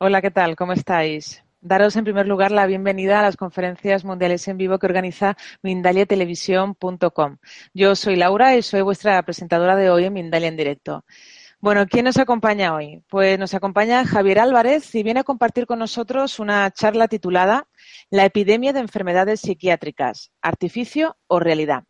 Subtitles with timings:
[0.00, 0.54] Hola, ¿qué tal?
[0.54, 1.42] ¿Cómo estáis?
[1.60, 7.38] Daros en primer lugar la bienvenida a las conferencias mundiales en vivo que organiza mindaliatelevisión.com.
[7.74, 11.04] Yo soy Laura y soy vuestra presentadora de hoy en Mindalia en directo.
[11.58, 13.02] Bueno, ¿quién nos acompaña hoy?
[13.08, 17.66] Pues nos acompaña Javier Álvarez y viene a compartir con nosotros una charla titulada
[18.08, 21.87] La epidemia de enfermedades psiquiátricas, artificio o realidad.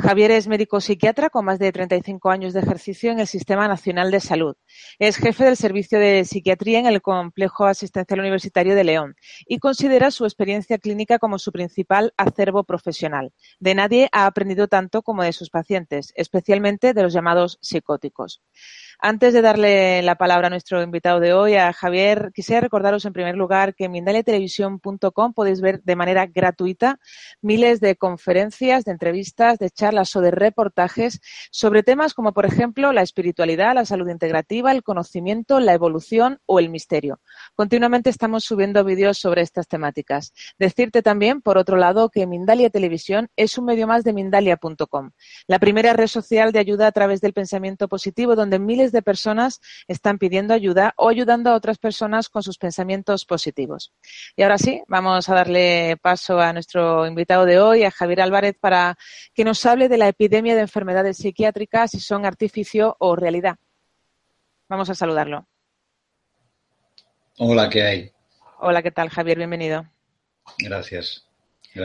[0.00, 4.12] Javier es médico psiquiatra con más de 35 años de ejercicio en el Sistema Nacional
[4.12, 4.54] de Salud.
[5.00, 10.12] Es jefe del Servicio de Psiquiatría en el Complejo Asistencial Universitario de León y considera
[10.12, 13.32] su experiencia clínica como su principal acervo profesional.
[13.58, 18.40] De nadie ha aprendido tanto como de sus pacientes, especialmente de los llamados psicóticos.
[19.00, 23.12] Antes de darle la palabra a nuestro invitado de hoy, a Javier, quisiera recordaros en
[23.12, 26.98] primer lugar que en mindaliatelevisión.com podéis ver de manera gratuita
[27.40, 31.20] miles de conferencias, de entrevistas, de charlas o de reportajes
[31.52, 36.58] sobre temas como, por ejemplo, la espiritualidad, la salud integrativa, el conocimiento, la evolución o
[36.58, 37.20] el misterio.
[37.54, 40.32] Continuamente estamos subiendo vídeos sobre estas temáticas.
[40.58, 45.12] Decirte también, por otro lado, que Mindalia Televisión es un medio más de Mindalia.com,
[45.46, 49.60] la primera red social de ayuda a través del pensamiento positivo, donde miles de personas
[49.86, 53.92] están pidiendo ayuda o ayudando a otras personas con sus pensamientos positivos.
[54.36, 58.56] Y ahora sí, vamos a darle paso a nuestro invitado de hoy, a Javier Álvarez,
[58.58, 58.96] para
[59.34, 63.56] que nos hable de la epidemia de enfermedades psiquiátricas, si son artificio o realidad.
[64.68, 65.46] Vamos a saludarlo.
[67.38, 68.12] Hola, ¿qué hay?
[68.58, 69.38] Hola, ¿qué tal, Javier?
[69.38, 69.86] Bienvenido.
[70.58, 71.27] Gracias.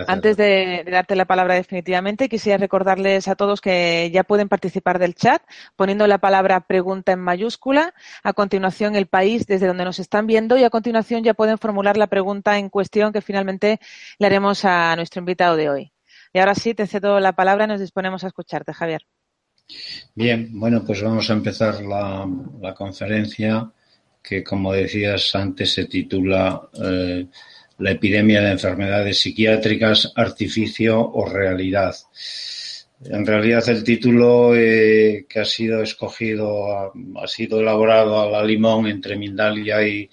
[0.08, 5.16] Antes de, darte la palabra definitivamente, quisiera recordarles a todos que ya pueden participar del
[5.16, 5.42] chat
[5.76, 10.58] poniendo la palabra pregunta en mayúscula, a continuación el país desde donde nos están viendo
[10.58, 13.80] y a continuación ya pueden formular la pregunta en cuestión que finalmente
[14.20, 15.92] le haremos a nuestro invitado de hoy.
[16.34, 19.06] Y ahora sí, te cedo la palabra y nos disponemos a escucharte, Javier.
[20.16, 23.72] Bien, bueno, pues vamos a empezar la, conferencia
[24.22, 27.28] que, como decías antes, se titula eh,
[27.80, 31.96] la epidemia de enfermedades psiquiátricas, artificio o realidad.
[33.06, 36.90] En realidad el título eh, que ha sido escogido
[37.20, 40.10] ha, sido elaborado a la limón entre Mindalia y,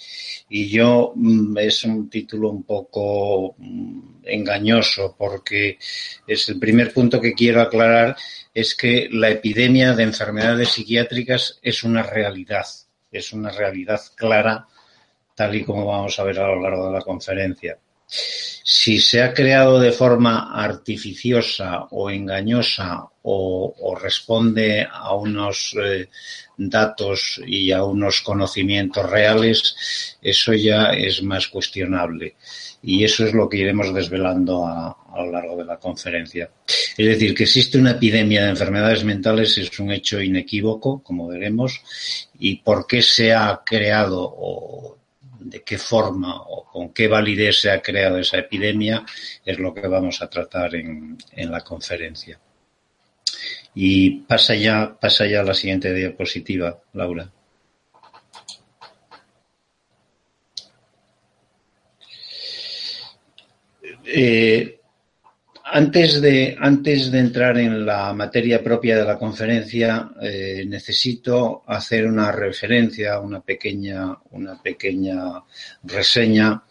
[0.48, 5.78] y yo mm, es un título un poco mm, engañoso porque
[6.26, 8.16] es el primer punto que quiero aclarar
[8.52, 12.66] es que la epidemia de enfermedades psiquiátricas es una realidad,
[13.12, 14.66] es una realidad clara
[15.40, 17.78] tal y como vamos a ver a lo largo de la conferencia.
[18.06, 26.10] Si se ha creado de forma artificiosa o engañosa o, responde a unos eh,
[26.58, 32.34] datos y a unos conocimientos reales, eso ya es más cuestionable.
[32.82, 36.50] Y eso es lo que iremos desvelando a, a, lo largo de la conferencia.
[36.98, 41.80] Es decir, que existe una epidemia de enfermedades mentales es un hecho inequívoco, como veremos,
[42.38, 44.99] y por qué se ha creado o
[45.40, 49.04] de qué forma o con qué validez se ha creado esa epidemia
[49.44, 52.38] es lo que vamos a tratar en, la conferencia.
[53.74, 57.30] Y pasa ya, pasa ya a la siguiente diapositiva, Laura.
[64.04, 64.79] Eh,
[65.72, 72.06] antes de, antes de entrar en la materia propia de la conferencia, eh, necesito hacer
[72.06, 75.42] una referencia, una pequeña, una pequeña
[75.84, 76.62] reseña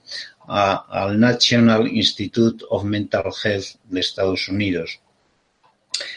[0.48, 5.00] al National Institute of Mental Health de Estados Unidos.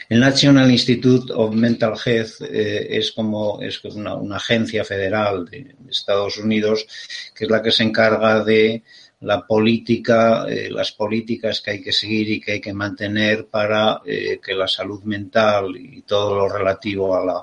[0.09, 5.75] El National Institute of Mental Health eh, es como es una, una, agencia federal de
[5.91, 6.87] Estados Unidos
[7.35, 8.83] que es la que se encarga de
[9.23, 14.03] la política, eh, las políticas que hay que seguir y que hay que mantener para
[14.05, 17.43] eh, que la salud mental y todo lo relativo a la,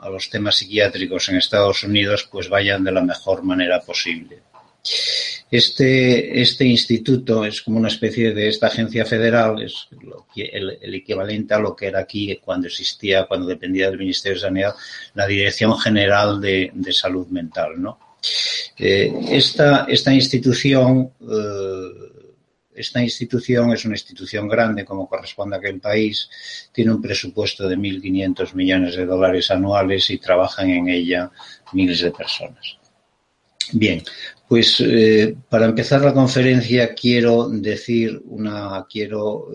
[0.00, 4.42] a los temas psiquiátricos en Estados Unidos pues vayan de la mejor manera posible.
[5.50, 9.88] Este, este instituto es como una especie de esta agencia federal, es
[10.36, 14.74] el, equivalente a lo que era aquí cuando existía, cuando dependía del Ministerio de Sanidad,
[15.14, 17.80] la Dirección General de, Salud Mental.
[17.82, 17.98] ¿no?
[18.76, 22.10] Eh, esta, esta institución eh,
[22.74, 26.30] esta institución es una institución grande, como corresponde a aquel país,
[26.72, 31.30] tiene un presupuesto de 1.500 millones de dólares anuales y trabajan en ella
[31.74, 32.78] miles de personas.
[33.72, 34.02] Bien,
[34.48, 39.48] pues eh, para empezar la conferencia quiero decir una, quiero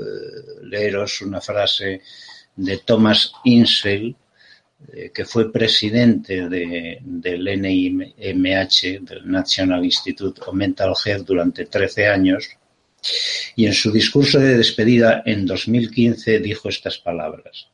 [0.62, 2.02] leeros una frase
[2.56, 4.16] de Thomas Insel,
[4.94, 12.50] eh, que fue presidente del NIMH, del National Institute of Mental Health, durante 13 años,
[13.56, 17.68] y en su discurso de despedida en 2015 dijo estas palabras.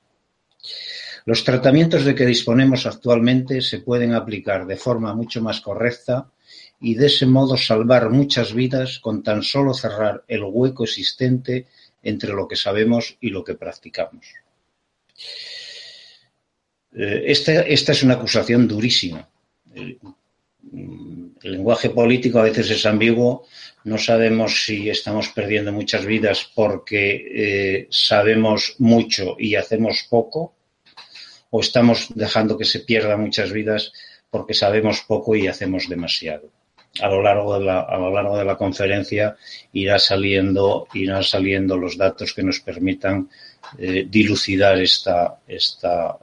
[1.26, 6.32] Los tratamientos de que disponemos actualmente se pueden aplicar de forma mucho más correcta
[6.80, 11.68] y de ese modo salvar muchas vidas con tan solo cerrar el hueco existente
[12.02, 14.26] entre lo que sabemos y lo que practicamos.
[16.96, 19.28] Eh, esta, esta es una acusación durísima.
[19.74, 19.98] El,
[21.44, 23.46] el lenguaje político a veces es ambiguo
[23.84, 30.54] no sabemos si estamos perdiendo muchas vidas porque eh, sabemos mucho y hacemos poco,
[31.50, 33.92] o estamos dejando que se pierdan muchas vidas
[34.30, 36.50] porque sabemos poco y hacemos demasiado.
[37.02, 39.36] A lo largo de la, a lo largo de la conferencia
[39.74, 43.30] irá saliendo, irán saliendo los datos que nos permitan
[43.78, 46.18] eh, dilucidar esta, esta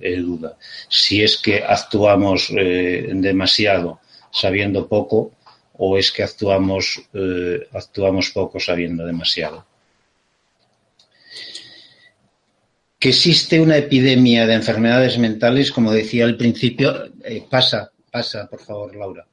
[0.00, 0.56] eh, duda.
[0.88, 4.00] Si es que actuamos demasiado
[4.30, 5.32] sabiendo poco,
[5.82, 9.64] o es que actuamos, eh, actuamos poco sabiendo demasiado.
[12.98, 18.60] Que existe una epidemia de enfermedades mentales, como decía al principio, eh, pasa, pasa, por
[18.60, 19.26] favor, Laura.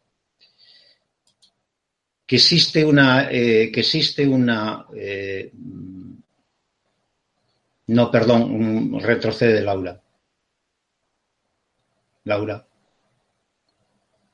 [2.25, 4.85] Que existe una, eh, que existe una,
[7.87, 10.01] no, perdón, retrocede Laura.
[12.25, 12.67] Laura.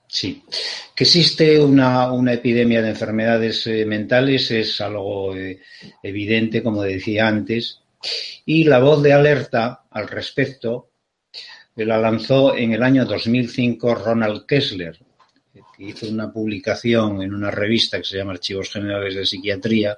[0.07, 0.44] Sí.
[0.95, 5.59] Que existe una, epidemia de enfermedades eh, mentales es algo eh,
[6.03, 7.79] evidente, como decía antes,
[8.45, 10.91] y la voz de alerta al respecto
[11.75, 15.00] eh, la lanzó en el año 2005 Ronald Kessler,
[15.75, 19.97] que hizo una publicación en una revista que se llama Archivos Generales de Psiquiatría.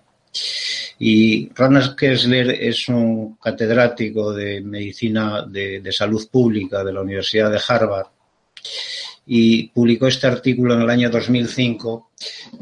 [0.99, 7.61] Y Ronald Kessler es un catedrático de medicina de salud pública de la Universidad de
[7.67, 8.07] Harvard
[9.27, 12.11] y publicó este artículo en el año 2005.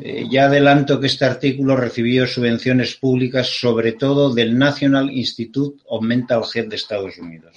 [0.02, 6.04] Eh, ya adelanto que este artículo recibió subvenciones públicas, sobre todo del National Institute of
[6.04, 7.56] Mental Health de Estados Unidos.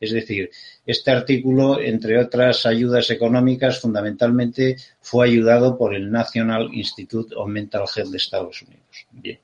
[0.00, 0.50] Es decir,
[0.84, 7.84] este artículo, entre otras ayudas económicas, fundamentalmente fue ayudado por el National Institute of Mental
[7.94, 9.06] Health de Estados Unidos.
[9.12, 9.38] Bien.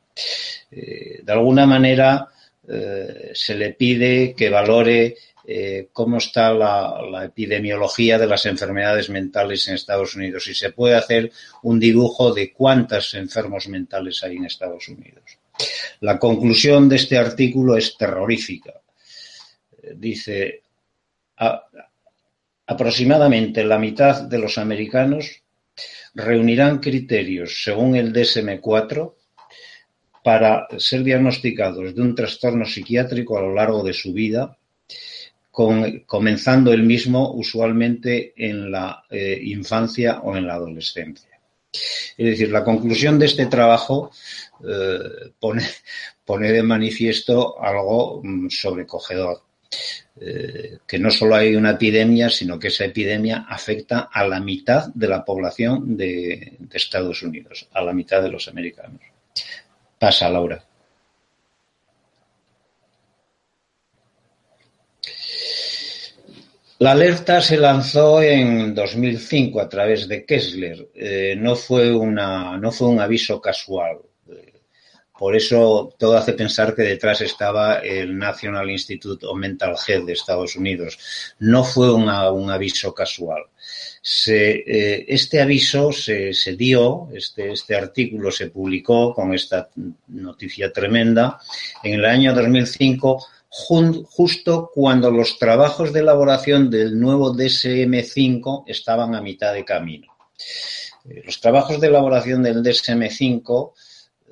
[0.71, 2.29] Eh, de alguna manera,
[2.69, 5.17] eh, se le pide que valore
[5.47, 10.95] eh, cómo está la, epidemiología de las enfermedades mentales en Estados Unidos y se puede
[10.95, 11.31] hacer
[11.63, 15.39] un dibujo de cuántos enfermos mentales hay en Estados Unidos.
[16.01, 18.73] La conclusión de este artículo es terrorífica.
[19.97, 20.63] Dice,
[22.67, 25.43] aproximadamente la mitad de los americanos
[26.15, 29.15] reunirán criterios según el DSM-4
[30.25, 34.57] para ser diagnosticados de un trastorno psiquiátrico a lo largo de su vida
[36.07, 41.31] comenzando el mismo usualmente en la eh, infancia o en la adolescencia.
[42.17, 44.11] Es decir, la conclusión de este trabajo
[44.67, 49.43] eh, pone, de manifiesto algo mm, sobrecogedor,
[50.21, 54.89] eh, que no solo hay una epidemia, sino que esa epidemia afecta a la mitad
[54.93, 59.14] de la población de Estados Unidos, a la mitad de los americanos.
[60.05, 60.63] Pasa, Laura.
[66.81, 70.91] La alerta se lanzó en 2005 a través de Kessler.
[70.94, 73.96] Eh, no, fue una, no fue un aviso casual.
[75.19, 80.13] Por eso todo hace pensar que detrás estaba el National Institute of Mental Health de
[80.13, 80.99] Estados Unidos.
[81.39, 83.44] No fue un aviso casual.
[84.06, 89.70] Eh, este aviso se, dio, este, este, artículo se publicó con esta
[90.08, 91.41] noticia tremenda
[91.82, 99.23] en el año 2005 justo cuando los trabajos de elaboración del nuevo DSM-5 estaban a
[99.23, 100.08] mitad de camino.
[101.08, 103.73] Eh, los trabajos de elaboración del DSM-5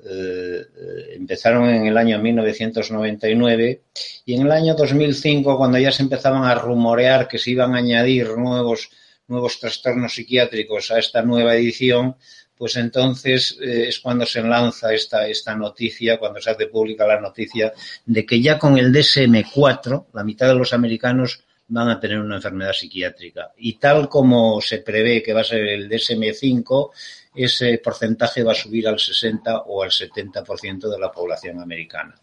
[0.05, 3.81] eh, eh, empezaron en el año 1999
[4.25, 7.77] y en el año 2005, cuando ya se empezaban a rumorear que se iban a
[7.77, 8.89] añadir nuevos,
[9.33, 12.15] nuevos trastornos psiquiátricos a esta nueva edición,
[12.57, 17.19] pues entonces eh, es cuando se lanza esta, esta noticia, cuando se hace pública la
[17.19, 17.73] noticia
[18.05, 22.35] de que ya con el DSM-4, la mitad de los americanos van a tener una
[22.35, 23.51] enfermedad psiquiátrica.
[23.57, 26.91] Y tal como se prevé que va a ser el DSM-5,
[27.35, 32.15] ese porcentaje va a subir al 60 o al 70% de la población americana.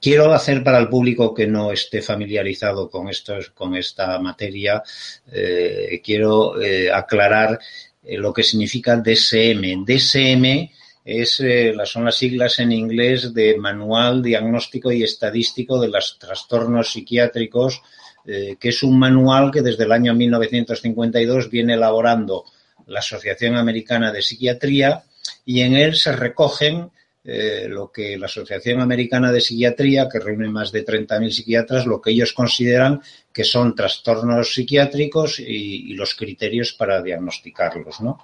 [0.00, 3.08] Quiero hacer para el público que no esté familiarizado con,
[3.54, 4.82] con esta materia,
[5.30, 7.58] eh, quiero eh, aclarar
[8.02, 9.84] eh, lo que significa DSM.
[9.84, 10.70] DSM
[11.04, 11.42] es,
[11.84, 17.82] son las siglas en inglés de Manual Diagnóstico y Estadístico de los Trastornos Psiquiátricos,
[18.24, 22.44] que es un manual que desde el año 1952 viene elaborando
[22.86, 25.02] la Asociación Americana de Psiquiatría
[25.44, 26.92] y en él se recogen
[27.24, 32.00] eh, lo que la Asociación Americana de Psiquiatría, que reúne más de 30.000 psiquiatras, lo
[32.00, 33.00] que ellos consideran
[33.32, 38.18] que son trastornos psiquiátricos y, los criterios para diagnosticarlos, ¿no?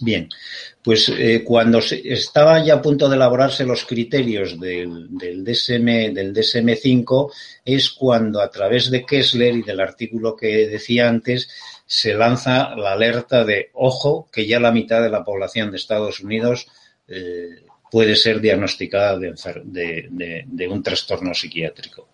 [0.00, 0.28] Bien,
[0.80, 6.32] pues eh, cuando estaba ya a punto de elaborarse los criterios del, del, DSM, del
[6.32, 7.32] DSM-5
[7.64, 11.48] es cuando a través de Kessler y del artículo que decía antes
[11.84, 16.20] se lanza la alerta de ojo que ya la mitad de la población de Estados
[16.20, 16.68] Unidos
[17.08, 22.08] eh, puede ser diagnosticada de, un trastorno psiquiátrico.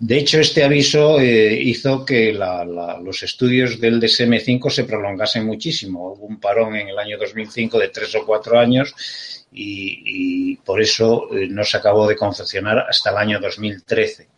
[0.00, 6.12] De hecho, este aviso eh, hizo que los estudios del DSM-5 se prolongasen muchísimo.
[6.12, 8.94] Hubo un parón en el año 2005 de tres o cuatro años
[9.52, 14.28] y, por eso eh, no se acabó de confeccionar hasta el año 2013.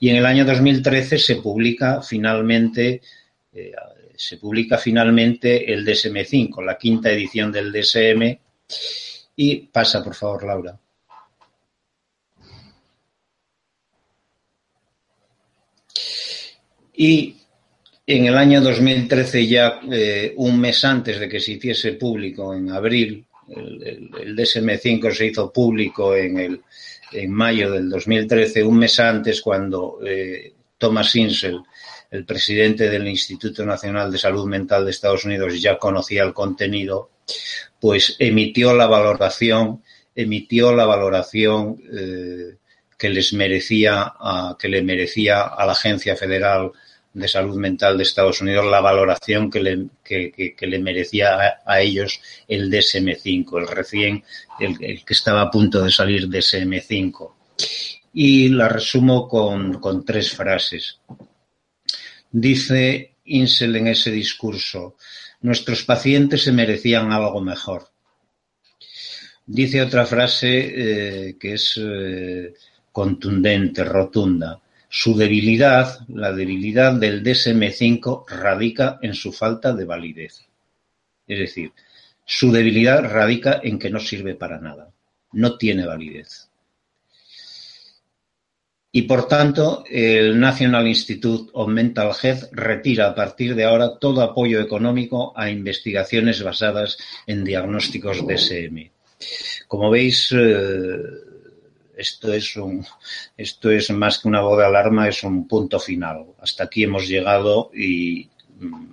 [0.00, 3.00] Y en el año 2013 se publica finalmente,
[3.52, 3.72] eh,
[4.14, 8.38] se publica finalmente el DSM-5, la quinta edición del DSM.
[9.36, 10.78] Y pasa, por favor, Laura.
[16.96, 17.34] Y
[18.06, 22.70] en el año 2013, ya eh, un mes antes de que se hiciese público, en
[22.70, 26.60] abril, el, DSM-5 se hizo público en, el,
[27.12, 31.60] en mayo del 2013, un mes antes, cuando eh, Thomas Insel,
[32.14, 37.10] el presidente del Instituto Nacional de Salud Mental de Estados Unidos, ya conocía el contenido,
[37.80, 39.82] pues emitió la valoración,
[40.14, 42.56] emitió la valoración eh,
[42.96, 44.14] que les merecía,
[44.56, 46.70] que le merecía a la Agencia Federal
[47.12, 52.20] de Salud Mental de Estados Unidos la valoración que le, que, le merecía a, ellos
[52.46, 54.22] el DSM-5, el recién,
[54.60, 57.32] el, que estaba a punto de salir DSM-5.
[58.12, 61.00] Y la resumo con, con tres frases.
[62.36, 64.96] Dice Insel en ese discurso,
[65.42, 67.90] nuestros pacientes se merecían algo mejor.
[69.46, 72.52] Dice otra frase eh, que es eh,
[72.90, 74.60] contundente, rotunda.
[74.88, 80.44] Su debilidad, la debilidad del DSM-5, radica en su falta de validez.
[81.28, 81.70] Es decir,
[82.24, 84.90] su debilidad radica en que no sirve para nada,
[85.30, 86.50] no tiene validez.
[88.96, 94.22] Y por tanto, el National Institute of Mental Health retira a partir de ahora todo
[94.22, 96.96] apoyo económico a investigaciones basadas
[97.26, 98.92] en diagnósticos DSM.
[99.66, 100.96] Como veis, eh,
[101.96, 102.86] esto es un,
[103.36, 106.26] esto es más que una voz de alarma, es un punto final.
[106.40, 108.30] Hasta aquí hemos llegado y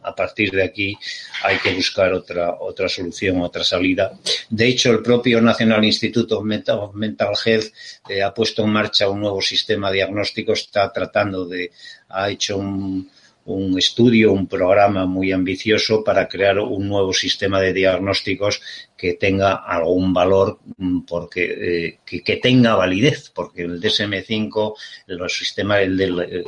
[0.04, 0.98] a partir de aquí
[1.44, 4.12] hay que buscar otra, otra solución, otra salida.
[4.50, 7.74] De hecho, el propio National Institute of Mental, Health
[8.10, 11.72] eh, ha puesto en marcha un nuevo sistema diagnóstico, está tratando de,
[12.10, 13.10] ha hecho un,
[13.46, 18.62] un estudio, un programa muy ambicioso para crear un nuevo sistema de diagnósticos
[18.96, 24.76] que tenga algún valor, mm, porque eh, que, tenga validez, porque el DSM-5,
[25.08, 26.44] los sistemas, de,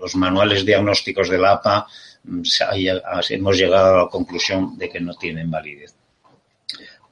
[0.00, 1.86] los manuales diagnósticos de la APA,
[2.24, 5.94] hemos llegado a la conclusión de que no tienen validez.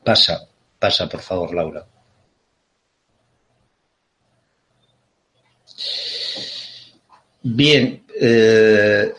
[0.04, 0.48] Pasa,
[0.78, 1.86] pasa, por favor, Laura.
[7.42, 9.12] Bien, eh,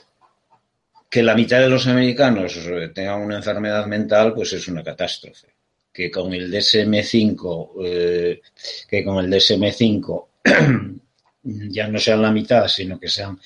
[1.09, 2.59] que la mitad de los americanos
[2.93, 5.47] tengan una enfermedad mental, pues es una catástrofe.
[5.91, 8.41] Que con el DSM-5, eh,
[8.87, 10.25] que con el DSM-5
[11.43, 13.39] ya no sean la mitad, sino que sean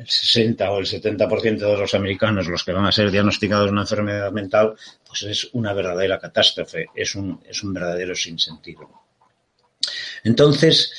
[0.00, 3.72] el 60 o el 70% de los americanos los que van a ser diagnosticados de
[3.72, 4.74] una enfermedad mental,
[5.06, 8.88] pues es una verdadera catástrofe, es un, es un verdadero sinsentido.
[10.24, 10.92] Entonces,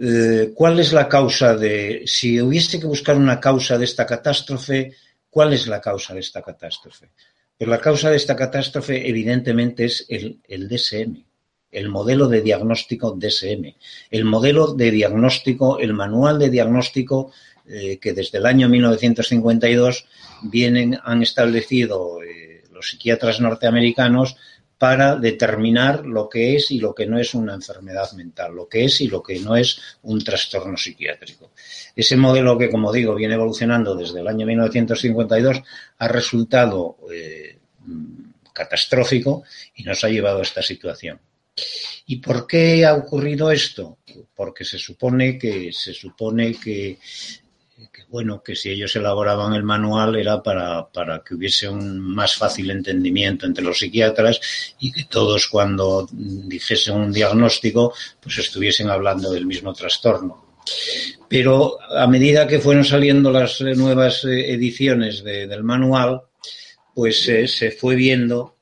[0.00, 4.94] eh, ¿cuál es la causa de, si hubiese que buscar una causa de esta catástrofe,
[5.30, 7.10] ¿Cuál es la causa de esta catástrofe?
[7.56, 11.24] Pues la causa de esta catástrofe evidentemente es el, DSM.
[11.70, 13.74] el modelo de diagnóstico DSM,
[14.10, 17.32] el modelo de diagnóstico, el manual de diagnóstico
[17.68, 20.06] eh, que desde el año 1952
[20.42, 24.36] vienen, han establecido eh, los psiquiatras norteamericanos
[24.78, 28.84] para determinar lo que es y lo que no es una enfermedad mental, lo que
[28.84, 31.50] es y lo que no es un trastorno psiquiátrico.
[31.96, 35.62] Ese modelo que, como digo, viene evolucionando desde el año 1952
[35.98, 37.58] ha resultado eh,
[38.52, 39.42] catastrófico
[39.74, 41.20] y nos ha llevado a esta situación.
[42.06, 43.98] ¿Y por qué ha ocurrido esto?
[44.34, 46.98] Porque se supone que se supone que
[48.10, 50.88] bueno, que si ellos elaboraban el manual era para,
[51.24, 54.40] que hubiese un más fácil entendimiento entre los psiquiatras
[54.78, 60.56] y que todos cuando dijesen un diagnóstico, pues estuviesen hablando del mismo trastorno.
[61.28, 66.22] Pero a medida que fueron saliendo las nuevas eh, ediciones del manual,
[66.94, 68.56] pues eh, se fue viendo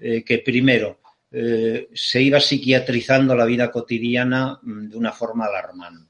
[0.00, 0.98] eh, que primero
[1.30, 6.07] se iba psiquiatrizando la vida cotidiana mm, de una forma alarmante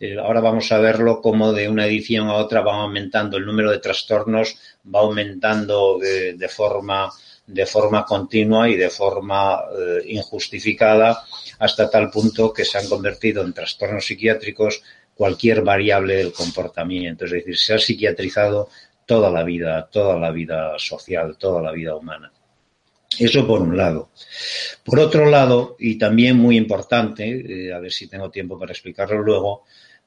[0.00, 3.70] eh, ahora vamos a verlo como de una edición a otra va aumentando el número
[3.70, 4.56] de trastornos,
[4.94, 7.10] va aumentando de, forma
[7.46, 11.24] de forma continua y de forma eh, injustificada
[11.58, 14.82] hasta tal punto que se han convertido en trastornos psiquiátricos
[15.14, 18.68] cualquier variable del comportamiento, es decir, se ha psiquiatrizado
[19.04, 22.30] toda la vida, toda la vida social, toda la vida humana.
[23.18, 24.10] Eso por un lado.
[24.84, 27.24] Por otro lado, y también muy importante,
[27.68, 29.64] eh, a ver si tengo tiempo para explicarlo luego,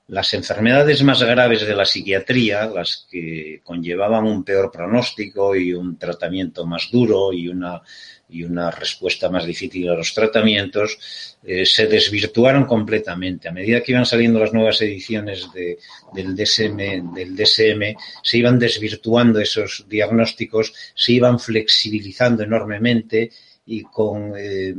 [0.08, 5.98] las enfermedades más graves de la psiquiatría, las que conllevaban un peor pronóstico y un
[5.98, 7.81] tratamiento más duro y una,
[8.27, 13.48] y una respuesta más difícil a los tratamientos, eh, se desvirtuaron completamente.
[13.48, 19.39] A medida que iban saliendo las nuevas ediciones del, DSM, del DSM, se iban desvirtuando
[19.39, 23.31] esos diagnósticos, se iban flexibilizando enormemente
[23.65, 24.74] y con eh,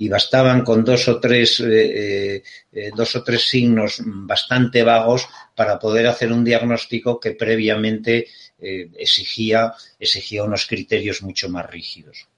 [0.00, 2.42] y bastaban con dos o tres, eh, eh,
[2.72, 8.26] eh, dos o tres signos bastante vagos para poder hacer un diagnóstico que previamente
[8.58, 12.28] exigía, exigía unos criterios mucho más rígidos.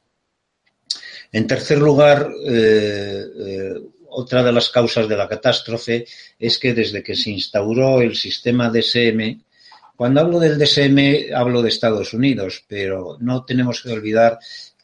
[1.31, 2.29] En tercer lugar,
[4.09, 6.05] otra de las causas de la catástrofe
[6.39, 9.41] es que desde que se instauró el sistema DSM,
[9.97, 14.39] cuando hablo del DSM hablo de Estados Unidos, pero no tenemos que olvidar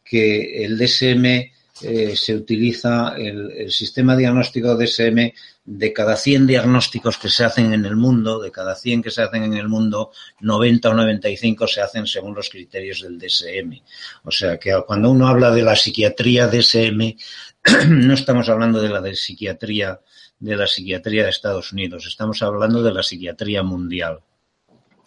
[0.04, 5.32] que el DSM eh, se utiliza el, sistema diagnóstico DSM
[5.64, 9.22] de cada 100 diagnósticos que se hacen en el mundo, de cada 100 que se
[9.22, 10.10] hacen en el mundo,
[10.40, 13.80] 90 o 95 se hacen según los criterios del DSM.
[14.24, 17.16] O sea que cuando uno habla de la psiquiatría DSM,
[17.88, 20.00] no estamos hablando de la de psiquiatría
[20.40, 24.20] de la psiquiatría de Estados Unidos, estamos hablando de la psiquiatría mundial.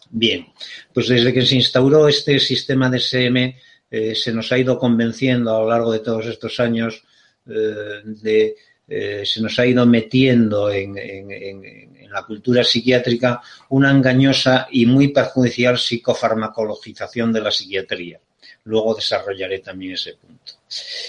[0.10, 0.48] Bien,
[0.94, 3.56] pues desde que se instauró este sistema DSM,
[3.92, 7.04] eh, se nos ha ido convenciendo a lo largo de todos estos años
[7.46, 8.56] eh, de
[8.88, 10.96] eh, se nos ha ido metiendo en,
[12.10, 18.20] la cultura psiquiátrica una engañosa y muy perjudicial psicofarmacologización de la psiquiatría.
[18.66, 20.54] Luego desarrollaré también ese punto.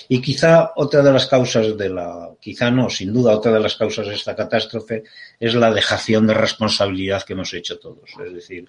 [0.09, 3.75] Y quizá otra de las causas de la, quizá no, sin duda otra de las
[3.75, 5.03] causas de esta catástrofe
[5.41, 8.11] es la dejación de responsabilidad que hemos hecho todos.
[8.25, 8.69] Es decir,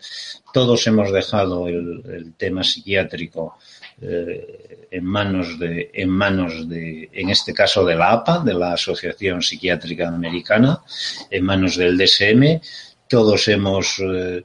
[0.51, 3.57] todos hemos dejado el tema psiquiátrico
[4.03, 8.73] eh, en manos de, en manos de, en este caso de la APA, de la
[8.73, 10.81] Asociación Psiquiátrica Americana,
[11.29, 12.61] en manos del DSM.
[13.07, 14.43] Todos hemos eh,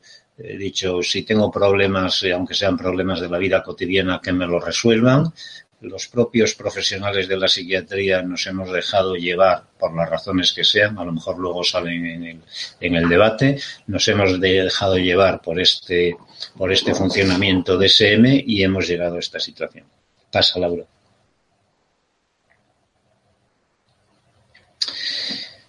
[0.56, 4.60] dicho, si tengo problemas, eh, aunque sean problemas de la vida cotidiana, que me lo
[4.60, 5.32] resuelvan
[5.80, 10.98] los propios profesionales de la psiquiatría nos hemos dejado llevar por las razones que sean,
[10.98, 12.42] a lo mejor luego salen
[12.80, 16.16] en el, debate, nos hemos dejado llevar por este,
[16.56, 19.86] por este funcionamiento de SM y hemos llegado a esta situación.
[20.32, 20.84] Pasa, Laura.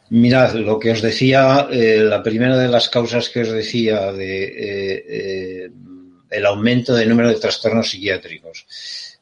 [0.10, 4.44] Mirad, lo que os decía, eh, la primera de las causas que os decía de
[4.44, 5.72] eh, eh,
[6.32, 8.66] el aumento del número de trastornos psiquiátricos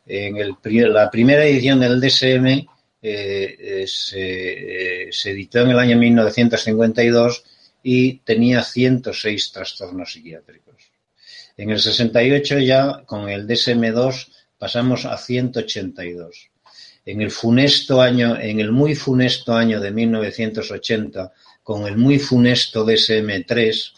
[0.07, 0.55] en el,
[0.93, 2.65] la primera edición del DSM eh,
[3.01, 7.43] eh, se, se, editó en el año 1952
[7.83, 10.75] y tenía 106 trastornos psiquiátricos.
[11.57, 16.49] En el 68 ya con el DSM-2 pasamos a 182.
[17.05, 22.85] En el funesto año, en el muy funesto año de 1980, con el muy funesto
[22.85, 23.93] DSM-3,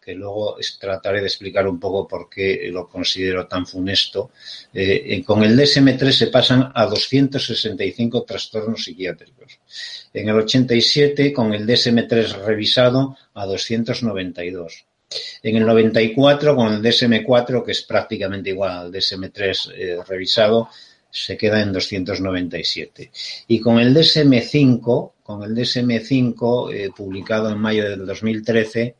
[0.00, 4.30] que luego trataré de explicar un poco por qué lo considero tan funesto.
[4.72, 9.58] Eh, eh, con el DSM-3 se pasan a 265 trastornos psiquiátricos.
[10.12, 14.86] En el 87, con el DSM-3 revisado, a 292.
[15.42, 20.68] En el 94, con el DSM-4, que es prácticamente igual al DSM-3 eh, revisado,
[21.10, 23.10] se queda en 297.
[23.48, 28.94] Y con el DSM-5, con el DSM-5 eh, publicado en mayo del 2013, eh,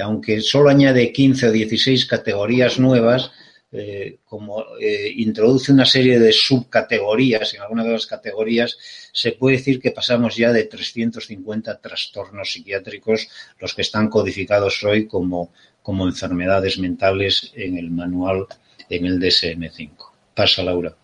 [0.00, 3.30] aunque solo añade 15 o 16 categorías nuevas,
[3.70, 8.78] eh, como eh, introduce una serie de subcategorías, en algunas de las categorías
[9.12, 15.06] se puede decir que pasamos ya de 350 trastornos psiquiátricos, los que están codificados hoy
[15.06, 18.46] como, como enfermedades mentales en el manual,
[18.88, 19.90] en el DSM-5.
[20.34, 20.96] Pasa, Laura.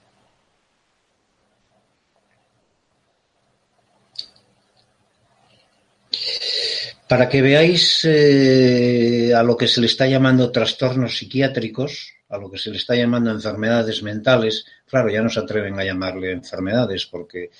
[7.08, 12.50] Para que veáis eh, a lo que se le está llamando trastornos psiquiátricos, a lo
[12.50, 17.06] que se le está llamando enfermedades mentales, claro, ya no se atreven a llamarle enfermedades
[17.06, 17.50] porque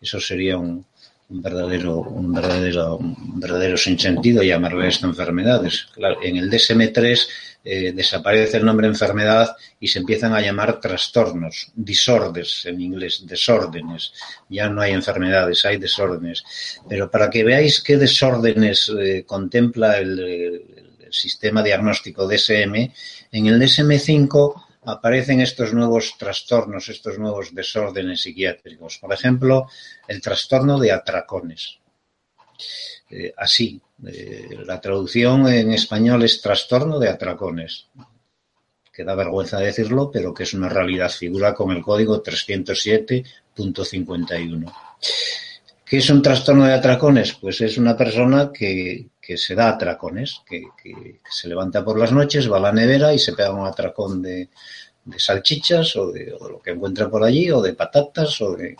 [0.00, 0.86] eso sería un,
[1.28, 5.88] verdadero, un verdadero, un verdadero sinsentido llamarle esto enfermedades.
[6.22, 7.26] En el DSM-3
[7.64, 14.12] eh, desaparece el nombre enfermedad y se empiezan a llamar trastornos, disorders en inglés, desórdenes.
[14.48, 16.42] Ya no hay enfermedades, hay desórdenes.
[16.88, 20.80] Pero para que veáis qué desórdenes eh, contempla el,
[21.12, 22.74] sistema diagnóstico DSM,
[23.32, 28.96] en el DSM-5 aparecen estos nuevos trastornos, estos nuevos desórdenes psiquiátricos.
[28.96, 29.68] Por ejemplo,
[30.08, 31.78] el trastorno de atracones.
[33.10, 37.86] Eh, así, eh, la traducción en español es trastorno de atracones,
[38.92, 44.74] que da vergüenza decirlo, pero que es una realidad, figura con el código 307.51.
[45.84, 47.34] ¿Qué es un trastorno de atracones?
[47.34, 50.64] Pues es una persona que, se da atracones, que,
[51.30, 54.48] se levanta por las noches, va a la nevera y se pega un atracón de,
[55.16, 58.74] salchichas o de, lo que encuentra por allí, o de patatas, o de,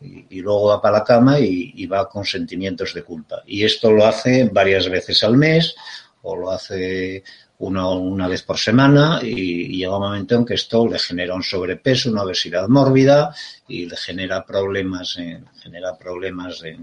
[0.00, 3.42] y, luego va para la cama y, va con sentimientos de culpa.
[3.46, 5.74] Y esto lo hace varias veces al mes
[6.22, 7.22] o lo hace
[7.58, 11.42] una, una vez por semana y, llega un momento en que esto le genera un
[11.42, 13.34] sobrepeso, una obesidad mórbida
[13.68, 16.76] y le genera problemas, en, genera problemas de,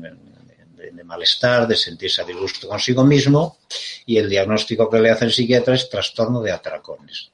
[1.04, 3.58] malestar, de sentirse a disgusto consigo mismo
[4.06, 7.33] y el diagnóstico que le hace el psiquiatra es trastorno de atracones.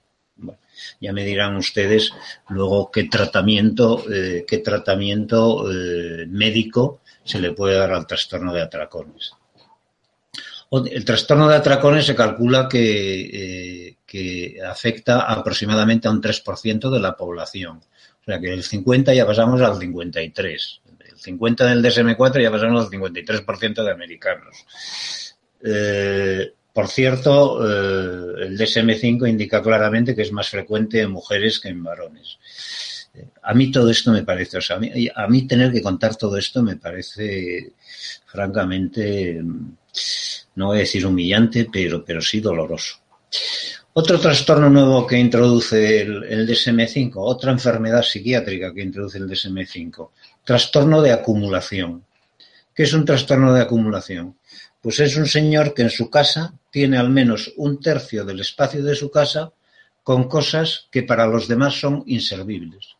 [1.00, 2.12] Ya me dirán ustedes
[2.50, 8.62] luego qué tratamiento, eh, qué tratamiento eh, médico se le puede dar al trastorno de
[8.62, 9.34] atracones.
[10.72, 17.00] El trastorno de atracones se calcula que, eh, que afecta aproximadamente a un 3% de
[17.00, 17.78] la población.
[18.22, 20.82] O sea que del 50 ya pasamos al 53.
[21.00, 24.66] Del 50 del DSM4 ya pasamos al 53% de americanos.
[26.80, 31.84] Por cierto, eh, el DSM5 indica claramente que es más frecuente en mujeres que en
[31.84, 32.40] varones.
[33.44, 36.64] A mí todo esto me parece, o sea, a mí, tener que contar todo esto
[36.64, 37.74] me parece
[38.28, 39.42] francamente
[40.56, 42.96] no voy a decir humillante, pero, pero sí doloroso.
[43.92, 50.12] Otro trastorno nuevo que introduce el, el DSM-5, otra enfermedad psiquiátrica que introduce el DSM-5,
[50.46, 52.06] trastorno de acumulación.
[52.74, 54.38] ¿Qué es un trastorno de acumulación?
[54.82, 58.84] Pues es un señor que en su casa tiene al menos un tercio del espacio
[58.84, 59.54] de su casa
[60.04, 62.96] con cosas que para los demás son inservibles.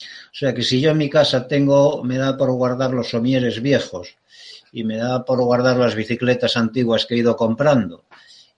[0.00, 3.60] O sea que si yo en mi casa tengo, me da por guardar los somieres
[3.60, 4.16] viejos,
[4.72, 8.04] y me da por guardar las bicicletas antiguas que he ido comprando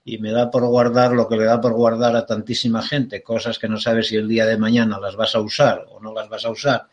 [0.03, 3.59] y me da por guardar lo que le da por guardar a tantísima gente, cosas
[3.59, 6.27] que no sabes si el día de mañana las vas a usar o no las
[6.27, 6.87] vas a usar,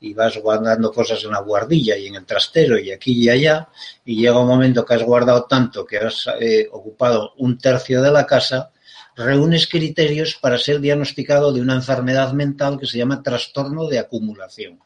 [0.00, 3.68] y vas guardando cosas en la guardilla y en el trastero y aquí y allá,
[4.04, 8.12] y llega un momento que has guardado tanto que has eh, ocupado un tercio de
[8.12, 8.70] la casa,
[9.16, 14.78] reúnes criterios para ser diagnosticado de una enfermedad mental que se llama trastorno de acumulación.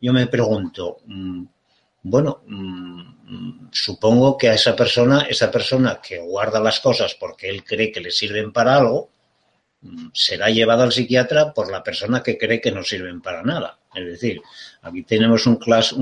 [0.00, 1.44] Yo me pregunto, mmm,
[2.04, 7.64] bueno, mmm, supongo que a esa persona, esa persona que guarda las cosas porque él
[7.64, 9.10] cree que le sirven para algo,
[9.80, 13.78] mmm, será llevado al psiquiatra por la persona que cree que no sirven para nada.
[13.94, 14.42] Es decir,
[14.82, 15.56] aquí tenemos un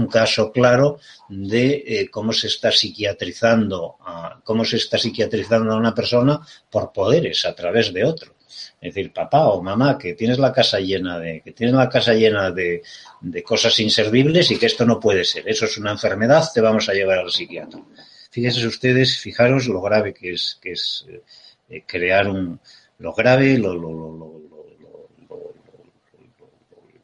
[0.08, 5.94] caso claro de eh, cómo se está psiquiatrizando, a, cómo se está psiquiatrizando a una
[5.94, 8.34] persona por poderes a través de otro.
[8.80, 12.14] Es decir, papá o mamá, que tienes la casa llena de, que tienes la casa
[12.14, 12.82] llena de,
[13.20, 15.48] de cosas inservibles y que esto no puede ser.
[15.48, 17.80] Eso es una enfermedad, te vamos a llevar al psiquiatra.
[18.30, 21.06] Fíjense ustedes, fijaros lo grave que es, que es
[21.68, 22.58] eh, crear un,
[22.98, 24.40] lo grave, lo, lo,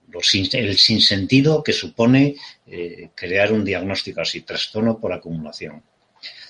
[0.09, 5.83] lo, sin, el sinsentido que supone eh, crear un diagnóstico así, trastorno por acumulación.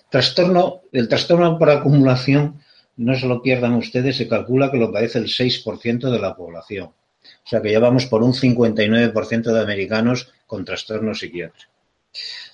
[0.09, 2.63] Trastorno, el trastorno por acumulación
[2.99, 6.87] no se lo pierdan ustedes, se calcula que lo padece el 6% de la población.
[6.89, 11.73] O sea que ya vamos por un 59% de americanos con trastorno psiquiátrico.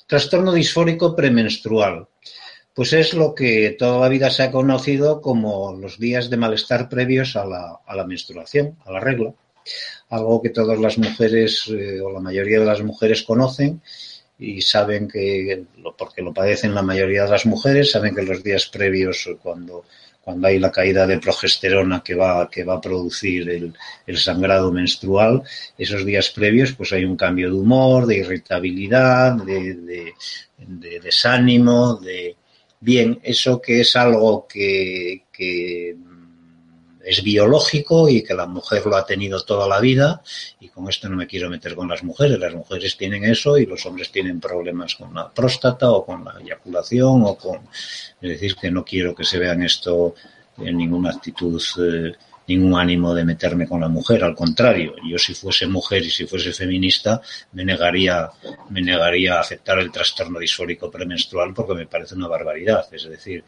[0.07, 2.07] Trastorno disfórico premenstrual.
[2.75, 6.89] Pues es lo que toda la vida se ha conocido como los días de malestar
[6.89, 9.33] previos a la, menstruación, a la regla.
[10.11, 13.81] algo que todas las mujeres eh, o la mayoría de las mujeres conocen
[14.39, 15.65] y saben que,
[15.97, 19.85] porque lo padecen la mayoría de las mujeres, saben que los días previos, cuando,
[20.25, 23.75] cuando hay la caída de progesterona que va, que va a producir el,
[24.07, 25.43] el, sangrado menstrual,
[25.77, 30.15] esos días previos pues hay un cambio de humor, de irritabilidad, de, de,
[30.59, 32.37] de desánimo, de...
[32.81, 35.97] Bien, eso que es algo que, que
[37.05, 40.23] es biológico y que la mujer lo ha tenido toda la vida
[40.61, 42.39] y con esto no me quiero meter con las mujeres.
[42.39, 46.41] Las mujeres tienen eso y los hombres tienen problemas con la próstata o con la
[46.41, 47.61] eyaculación o con...
[48.21, 50.15] Es decir, que no quiero que se vean esto
[50.59, 52.13] en ninguna actitud eh,
[52.47, 56.27] ningún ánimo de meterme con la mujer, al contrario, yo si fuese mujer y si
[56.27, 57.21] fuese feminista
[57.53, 58.29] me negaría,
[58.71, 63.45] me negaría a aceptar el trastorno disfórico premenstrual porque me parece una barbaridad, es decir,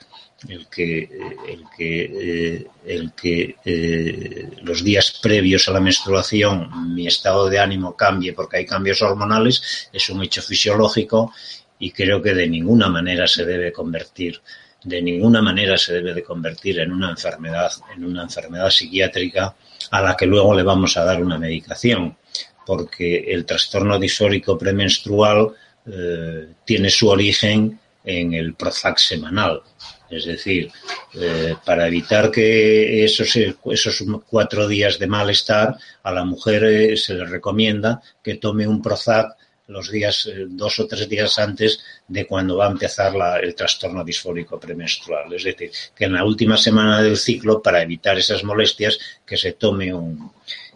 [0.48, 1.08] el que,
[1.48, 7.58] el que, eh, el que eh, los días previos a la menstruación mi estado de
[7.58, 11.32] ánimo cambie porque hay cambios hormonales es un hecho fisiológico
[11.78, 14.40] y creo que de ninguna manera se debe convertir
[14.86, 19.54] de ninguna manera se debe de convertir en una enfermedad, en una enfermedad psiquiátrica
[19.90, 22.16] a la que luego le vamos a dar una medicación,
[22.64, 25.50] porque el trastorno disfórico premenstrual
[25.86, 29.60] eh, tiene su origen en el Prozac semanal.
[30.08, 30.70] Es decir,
[31.14, 37.14] eh, para evitar que esos, esos cuatro días de malestar, a la mujer eh, se
[37.14, 39.35] le recomienda que tome un Prozac
[39.68, 43.54] los días, eh, dos o tres días antes de cuando va a empezar la, el
[43.54, 45.32] trastorno disfórico premenstrual.
[45.32, 49.52] Es decir, que en la última semana del ciclo, para evitar esas molestias, que se
[49.52, 50.32] tome un,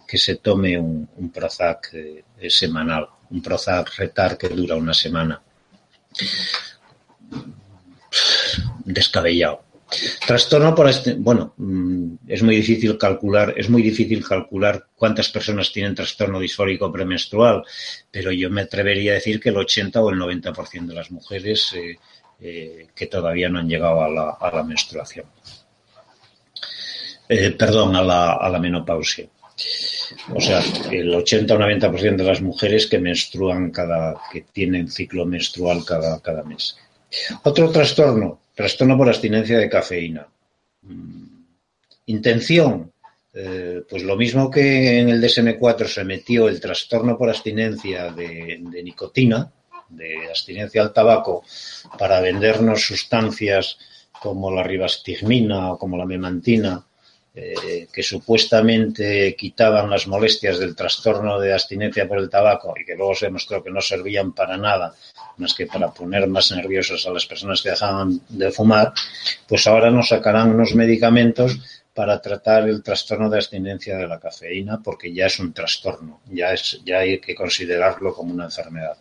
[0.07, 5.41] que se tome un, Prozac eh, semanal, un Prozac retar que dura una semana.
[8.85, 9.70] Descabellado.
[10.27, 15.73] Trastorno por este, bueno, mm, es muy difícil calcular, es muy difícil calcular cuántas personas
[15.73, 17.65] tienen trastorno disfórico premenstrual,
[18.11, 21.73] pero yo me atrevería a decir que el 80 o el 90% de las mujeres
[21.75, 21.99] eh,
[22.41, 25.27] eh, que todavía no han llegado a la, a la menstruación.
[27.29, 29.29] Eh, perdón, a la, a la menopausia.
[30.35, 35.27] O sea, el 80 o 90% de las mujeres que menstruan cada, que tienen ciclo
[35.27, 36.77] menstrual cada, cada mes.
[37.43, 40.29] Otro trastorno, Trastorno por abstinencia de cafeína.
[40.83, 41.45] Mm,
[42.07, 42.93] intención.
[43.33, 48.61] Eh, pues lo mismo que en el DSM4 se metió el trastorno por abstinencia de,
[48.61, 49.51] de nicotina,
[49.89, 51.43] de abstinencia al tabaco,
[51.99, 53.79] para vendernos sustancias
[54.21, 56.85] como la ribastigmina o como la memantina,
[57.43, 62.95] eh, que supuestamente quitaban las molestias del trastorno de abstinencia por el tabaco y que
[62.95, 64.95] luego se demostró que no servían para nada
[65.39, 68.93] más que para poner más nerviosas a las personas que dejaban de fumar,
[69.49, 71.59] pues ahora nos sacarán unos medicamentos
[71.95, 76.53] para tratar el trastorno de abstinencia de la cafeína porque ya es un trastorno, ya,
[76.53, 78.99] es, ya hay que considerarlo como una enfermedad.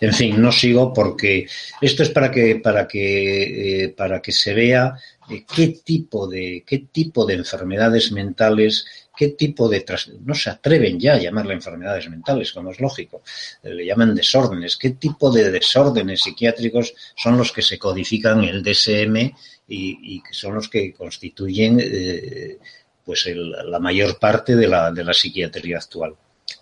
[0.00, 1.46] En fin, no sigo porque
[1.80, 4.94] esto es para que, para que, eh, para que se vea
[5.30, 9.84] eh, qué tipo de, qué tipo de enfermedades mentales, qué tipo de
[10.24, 13.22] no se atreven ya a llamarle enfermedades mentales, como es lógico,
[13.62, 18.62] le llaman desórdenes, qué tipo de desórdenes psiquiátricos son los que se codifican en el
[18.62, 19.32] DSM
[19.68, 22.58] y, que son los que constituyen eh,
[23.04, 26.14] pues la mayor parte de la, de la psiquiatría actual.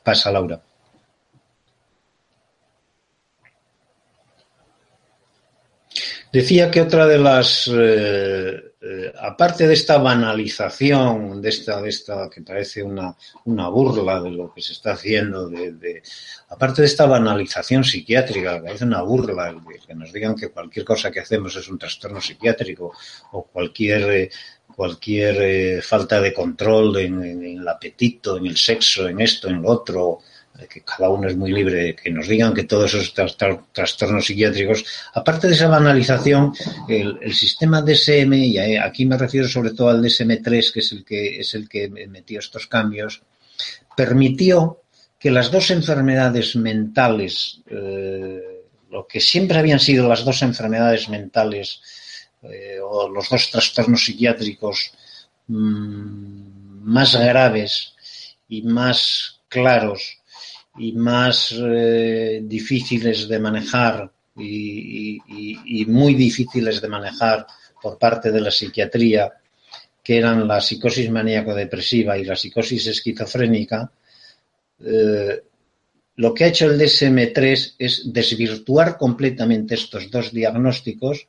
[0.03, 0.63] Pasa, Laura.
[6.35, 12.29] Decía que otra de las, eh, eh, aparte de esta banalización, de esta, de esta
[12.29, 16.03] que parece una, una burla de lo que se está haciendo, de, de,
[16.49, 20.85] aparte de esta banalización psiquiátrica, que parece una burla, el, que nos digan que cualquier
[20.85, 22.93] cosa que hacemos es un trastorno psiquiátrico
[23.31, 24.31] o cualquier, eh,
[24.75, 29.69] cualquier falta de control en, en el apetito, en el sexo, en esto, en lo
[29.69, 30.19] otro,
[30.69, 33.13] que cada uno es muy libre, que nos digan que todos esos
[33.73, 36.55] trastornos psiquiátricos, aparte de esa banalización,
[36.89, 41.41] el, sistema DSM, y aquí me refiero sobre todo al DSM-3, que es el que,
[41.41, 43.23] es el que metió estos cambios,
[43.97, 44.83] permitió
[45.19, 48.41] que las dos enfermedades mentales, eh,
[48.91, 51.81] lo que siempre habían sido las dos enfermedades mentales
[52.43, 54.93] eh, o los dos trastornos psiquiátricos
[55.49, 57.95] mmm, más graves
[58.49, 60.19] y más claros
[60.79, 67.47] y más eh, difíciles de manejar y, muy difíciles de manejar
[67.81, 69.33] por parte de la psiquiatría,
[70.03, 73.91] que eran la psicosis maníaco-depresiva y la psicosis esquizofrénica,
[74.85, 75.43] eh,
[76.17, 81.27] lo que ha hecho el DSM-3 es desvirtuar completamente estos dos diagnósticos,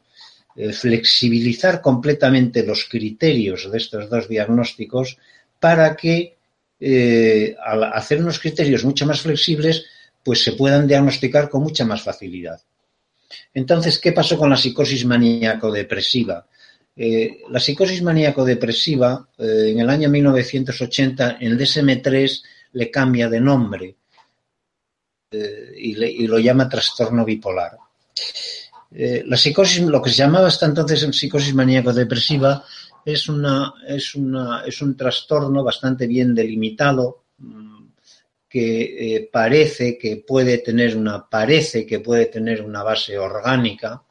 [0.55, 5.17] eh, flexibilizar completamente los criterios de estos dos diagnósticos
[5.59, 6.34] para que
[6.79, 9.85] eh, al hacer unos criterios mucho más flexibles,
[10.23, 12.61] pues se puedan diagnosticar con mucha más facilidad.
[13.53, 16.45] Entonces, ¿qué pasó con la psicosis maníaco-depresiva?
[16.95, 23.95] Eh, la psicosis maníaco-depresiva, eh, en el año 1980, el DSM-3 le cambia de nombre
[25.31, 27.77] y, y, lo llama trastorno bipolar.
[28.91, 32.63] la psicosis, lo que se llamaba hasta entonces psicosis maníaco-depresiva,
[33.05, 37.85] es, una, es, una, es un trastorno bastante bien delimitado mm,
[38.49, 44.01] que eh, parece que puede tener una parece que puede tener una base orgánica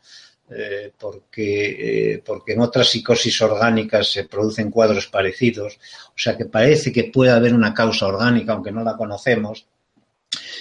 [0.50, 5.78] eh, porque, eh, porque en otras psicosis orgánicas se producen cuadros parecidos,
[6.08, 9.66] o sea que parece que puede haber una causa orgánica, aunque no la conocemos,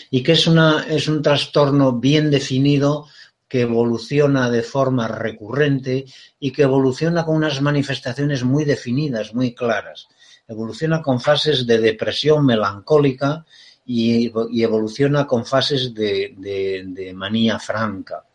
[0.09, 3.07] y que es, una, es un trastorno bien definido
[3.53, 6.05] que evoluciona de forma recurrente
[6.39, 10.07] y que evoluciona con unas manifestaciones muy definidas, muy claras.
[10.47, 13.45] Evoluciona con fases de depresión melancólica
[13.85, 18.25] y, evoluciona con fases de, manía franca.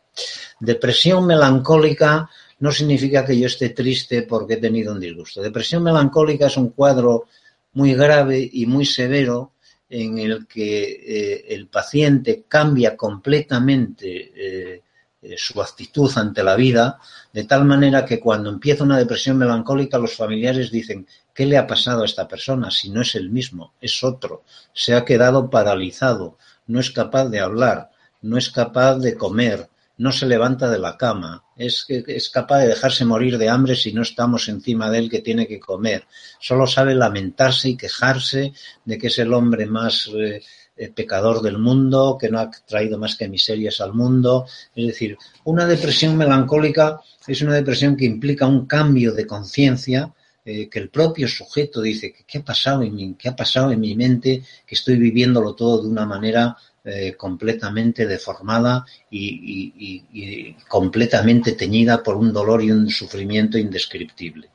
[0.61, 5.42] Depresión melancólica no significa que yo esté triste porque he tenido un disgusto.
[5.42, 7.26] Depresión melancólica es un cuadro
[7.72, 9.54] muy grave y muy severo
[9.90, 14.83] en el que eh, el paciente cambia completamente eh,
[15.20, 17.00] eh, su actitud ante la vida,
[17.33, 21.66] de tal manera que cuando empieza una depresión melancólica los familiares dicen, ¿qué le ha
[21.66, 22.70] pasado a esta persona?
[22.70, 27.40] Si no es el mismo, es otro, se ha quedado paralizado, no es capaz de
[27.40, 27.90] hablar,
[28.22, 32.68] no es capaz de comer, no se levanta de la cama, es, es capaz de
[32.68, 36.07] dejarse morir de hambre si no estamos encima de él que tiene que comer,
[36.38, 38.52] solo sabe lamentarse y quejarse
[38.85, 40.09] de que es el hombre más...
[40.14, 40.42] Eh,
[40.78, 44.46] eh, pecador del mundo, que no ha traído más que miserias al mundo.
[44.76, 50.14] Es decir, una depresión melancólica es una depresión que implica un cambio de conciencia,
[50.44, 53.80] eh, que el propio sujeto dice, ¿qué ha, pasado en mi, ¿qué ha pasado en
[53.80, 54.44] mi mente?
[54.64, 62.32] Que estoy viviéndolo todo de una manera eh, completamente deformada y, completamente teñida por un
[62.32, 64.48] dolor y un sufrimiento indescriptible.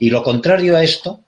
[0.00, 1.22] Y lo contrario a esto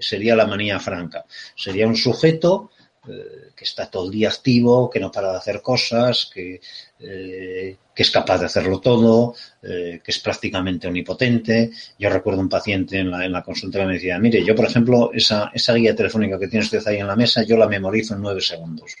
[0.00, 1.24] sería la manía franca.
[1.54, 2.70] Sería un sujeto
[3.08, 6.60] eh, que está todo el día activo, que no para de hacer cosas, que,
[7.00, 11.70] eh, que es capaz de hacerlo todo, eh, que es prácticamente omnipotente.
[11.98, 14.66] Yo recuerdo un paciente en la, en la consulta que me decía, mire, yo por
[14.66, 18.14] ejemplo, esa, esa guía telefónica que tiene usted ahí en la mesa, yo la memorizo
[18.14, 18.94] en nueve segundos.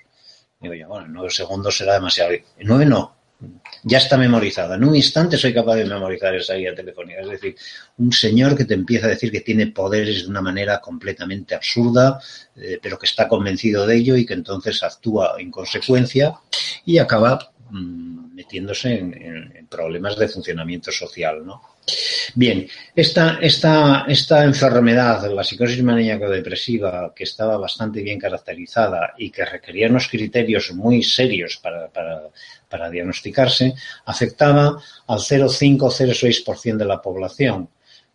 [0.60, 2.32] Digo yo, bueno, en nueve segundos será demasiado.
[2.32, 3.16] En nueve no,
[3.82, 4.76] ya está memorizada.
[4.76, 7.20] En un instante soy capaz de memorizar esa guía telefónica.
[7.20, 7.56] Es decir,
[7.98, 12.18] un señor que te empieza a decir que tiene poderes de una manera completamente absurda,
[12.56, 16.34] eh, pero que está convencido de ello y que entonces actúa en consecuencia
[16.84, 21.60] y acaba mm, metiéndose en, problemas de funcionamiento social, ¿no?
[22.34, 29.44] Bien, esta, esta, esta enfermedad, la psicosis maníaco-depresiva, que estaba bastante bien caracterizada y que
[29.44, 31.90] requería unos criterios muy serios para,
[32.68, 33.74] para diagnosticarse,
[34.06, 37.68] afectaba al 0,5-0,6% de la población.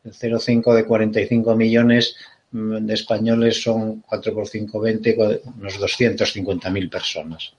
[0.04, 2.16] El 0,5 de 45 millones
[2.52, 7.54] mm, de españoles son 4 por 5, 20, unos 250.000 personas.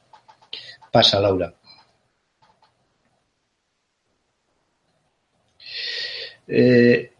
[0.90, 1.55] Pasa, Laura.
[6.51, 7.13] Eh,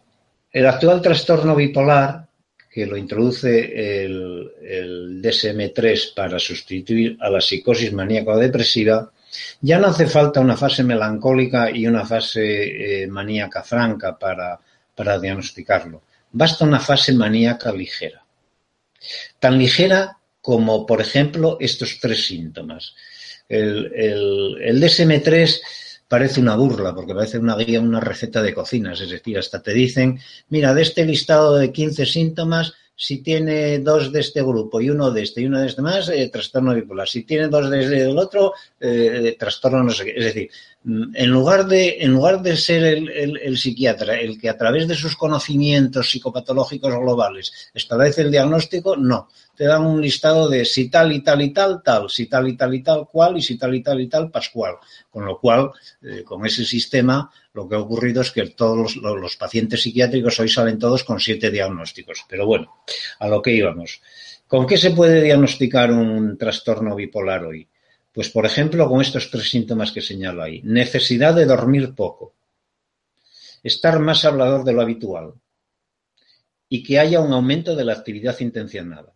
[0.53, 2.27] el actual trastorno bipolar,
[2.69, 9.11] que lo introduce el, el DSM-3 para sustituir a la psicosis maníaco-depresiva,
[9.61, 14.59] ya no hace falta una fase melancólica y una fase eh, maníaca franca para,
[15.19, 16.03] diagnosticarlo.
[16.33, 18.25] Basta una fase maníaca ligera.
[19.39, 22.95] Tan ligera como, por ejemplo, estos tres síntomas.
[23.49, 25.61] El, el, DSM-3
[26.11, 29.73] parece una burla, porque parece una guía, una receta de cocinas, es decir, hasta te
[29.73, 30.19] dicen,
[30.49, 35.13] mira, de este listado de 15 síntomas, si tiene dos de este grupo y uno
[35.13, 37.09] de este y uno de este más, eh, trastorno bipolar.
[37.09, 40.15] Si tiene dos de este el otro, eh, trastorno no sé qué.
[40.17, 40.51] Es decir,
[40.83, 45.15] en lugar de, en lugar de ser el, psiquiatra el que a través de sus
[45.15, 49.29] conocimientos psicopatológicos globales establece el diagnóstico, no.
[49.55, 52.57] Te dan un listado de si tal y tal y tal, tal, si tal y
[52.57, 54.77] tal y tal, cual, y si tal y tal y tal, pascual.
[55.11, 55.71] Con lo cual,
[56.03, 60.49] eh, con ese sistema, lo que ha ocurrido es que todos los, pacientes psiquiátricos hoy
[60.49, 62.25] salen todos con siete diagnósticos.
[62.27, 62.79] Pero bueno,
[63.19, 64.01] a lo que íbamos.
[64.47, 67.69] ¿Con qué se puede diagnosticar un trastorno bipolar hoy?
[68.21, 70.61] Pues, por ejemplo, con estos tres síntomas que señalo ahí.
[70.63, 72.35] Necesidad de dormir poco.
[73.63, 75.33] Estar más hablador de lo habitual.
[76.69, 79.15] Y que haya un aumento de la actividad intencionada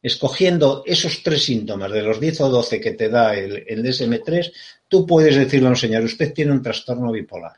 [0.00, 4.52] escogiendo esos tres síntomas de los 10 o 12 que te da el, DSM-3,
[4.88, 7.56] tú puedes decirle a un señor, usted tiene un trastorno bipolar.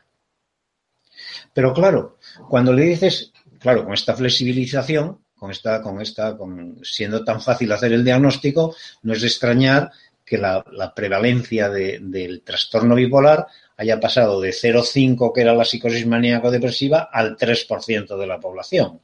[1.53, 2.17] Pero claro,
[2.49, 7.71] cuando le dices, claro, con esta flexibilización, con esta, con esta, con, siendo tan fácil
[7.71, 9.91] hacer el diagnóstico, no es de extrañar
[10.27, 13.47] que la, prevalencia del trastorno bipolar
[13.77, 18.99] haya pasado de 0,5, que era la psicosis maníaco-depresiva, al 3% de la población.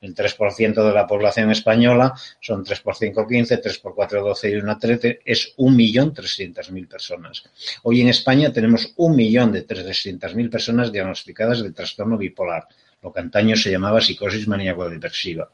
[0.00, 4.50] El 3% de la población española son 3 por 5, 15, 3 por 4, 12
[4.50, 7.42] y 1, 13, es 1.300.000 personas.
[7.82, 12.66] Hoy en España tenemos 1.300.000 personas diagnosticadas de trastorno bipolar,
[13.02, 15.50] lo que antaño se llamaba psicosis maníaco-depresiva.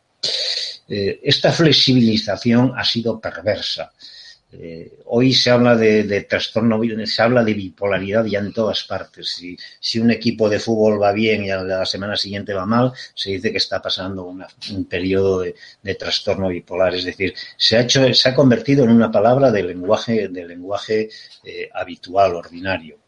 [0.88, 3.92] Eh, esta flexibilización ha sido perversa.
[4.59, 9.28] Eh, hoy se habla de, trastorno, se habla de bipolaridad ya en todas partes.
[9.28, 12.92] Si, si, un equipo de fútbol va bien y a la semana siguiente va mal,
[13.14, 16.94] se dice que está pasando un periodo de, trastorno bipolar.
[16.94, 21.11] Es decir, se ha hecho, se ha convertido en una palabra de lenguaje, de lenguaje
[21.44, 22.98] eh, habitual, ordinario.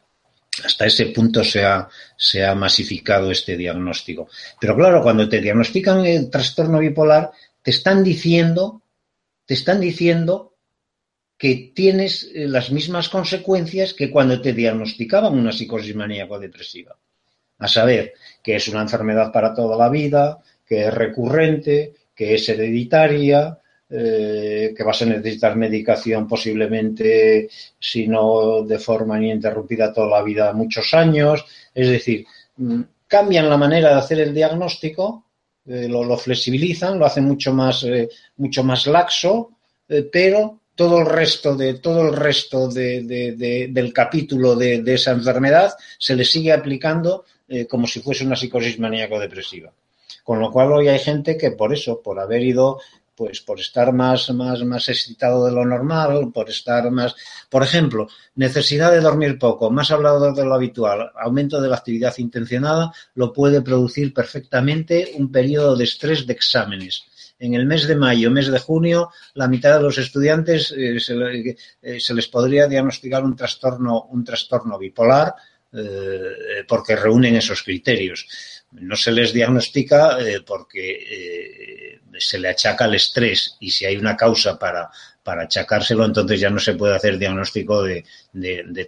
[0.64, 4.28] Hasta ese punto se ha, se ha masificado este diagnóstico.
[4.60, 7.30] Pero claro, cuando te diagnostican el trastorno bipolar,
[7.62, 8.82] te están diciendo,
[9.46, 10.47] te están diciendo
[11.38, 16.98] que tienes eh, las mismas consecuencias que cuando te diagnosticaban una psicosis maníaco-depresiva.
[17.60, 22.48] A saber, que es una enfermedad para toda la vida, que es recurrente, que es
[22.48, 23.58] hereditaria,
[23.88, 30.52] eh, que vas a necesitar medicación posiblemente, si no de forma ininterrumpida toda la vida,
[30.52, 31.44] muchos años.
[31.72, 32.26] Es decir,
[32.56, 35.24] mm, cambian la manera de hacer el diagnóstico,
[35.66, 37.86] eh, lo, flexibilizan, lo hacen mucho más,
[38.36, 39.50] mucho más laxo,
[40.12, 46.24] pero todo el resto de todo el resto del capítulo de, esa enfermedad se le
[46.24, 49.72] sigue aplicando eh, como si fuese una psicosis maníaco-depresiva.
[50.22, 52.78] Con lo cual hoy hay gente que por eso, por haber ido,
[53.16, 57.16] pues por estar más, más, más excitado de lo normal, por estar más,
[57.50, 58.06] por ejemplo,
[58.36, 63.32] necesidad de dormir poco, más hablado de lo habitual, aumento de la actividad intencionada, lo
[63.32, 67.08] puede producir perfectamente un periodo de estrés de exámenes
[67.38, 70.96] en el mes de mayo, mes de junio, la mitad de los estudiantes eh,
[71.82, 75.34] eh, se, les podría diagnosticar un trastorno, un trastorno bipolar
[75.72, 78.26] eh, porque reúnen esos criterios.
[78.72, 84.58] No se les diagnostica porque se le achaca el estrés y si hay una causa
[84.58, 84.90] para,
[85.28, 88.02] para achacárselo, entonces ya no se puede hacer diagnóstico de,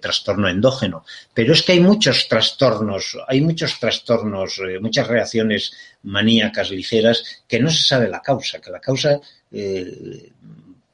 [0.01, 1.05] trastorno endógeno.
[1.35, 5.73] Pero es que hay muchos trastornos, hay muchos trastornos, muchas reacciones
[6.03, 9.21] maníacas ligeras que no se sabe la causa, que la causa
[9.53, 10.31] eh,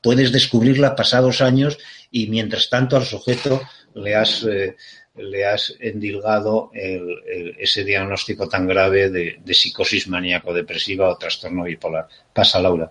[0.00, 1.78] puedes descubrirla pasados años
[2.10, 3.60] y mientras tanto al sujeto
[3.94, 4.76] le has, eh,
[5.16, 12.08] le has endilgado ese diagnóstico tan grave de, de psicosis maníaco-depresiva o trastorno bipolar.
[12.32, 12.90] Pasa, Laura.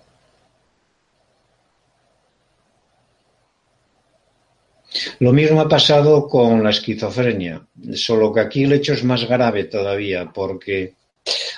[5.20, 9.66] Lo mismo ha pasado con la esquizofrenia, solo que aquí el hecho es más grave
[9.66, 10.94] todavía, porque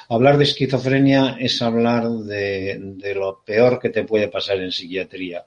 [0.10, 5.46] hablar de esquizofrenia es hablar de, lo peor que te puede pasar en psiquiatría.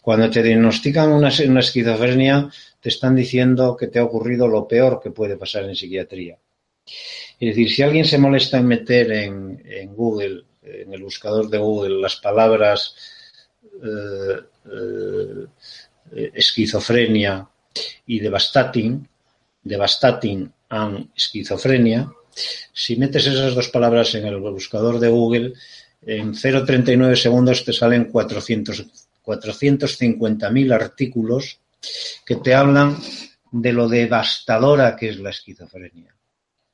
[0.00, 5.10] Cuando te diagnostican una, esquizofrenia, te están diciendo que te ha ocurrido lo peor que
[5.10, 6.38] puede pasar en psiquiatría.
[6.86, 12.00] Es decir, si alguien se molesta en meter en, Google, en el buscador de Google,
[12.00, 12.96] las palabras
[13.82, 14.40] eh,
[16.12, 17.48] eh, esquizofrenia
[18.06, 19.06] y devastating,
[19.62, 22.10] devastating and esquizofrenia,
[22.72, 25.52] si metes esas dos palabras en el buscador de Google,
[26.02, 28.86] en 0,39 segundos te salen 400,
[29.24, 31.60] 450.000 artículos
[32.24, 32.96] que te hablan
[33.50, 36.14] de lo devastadora que es la esquizofrenia,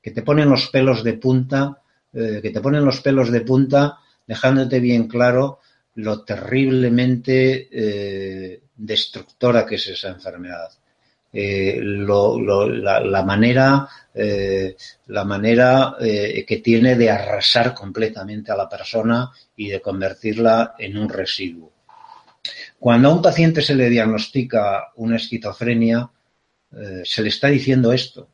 [0.02, 3.98] que te ponen los pelos de punta, eh, que te ponen los pelos de punta
[4.26, 5.60] dejándote bien claro
[5.96, 10.70] lo terriblemente eh, destructora que es esa enfermedad.
[11.36, 14.76] Eh, la, manera, eh,
[15.06, 20.96] la manera eh, que tiene de arrasar completamente a la persona y de convertirla en
[20.96, 21.72] un residuo.
[22.78, 26.08] Cuando a un paciente se le diagnostica una esquizofrenia,
[27.04, 28.28] se le está diciendo esto.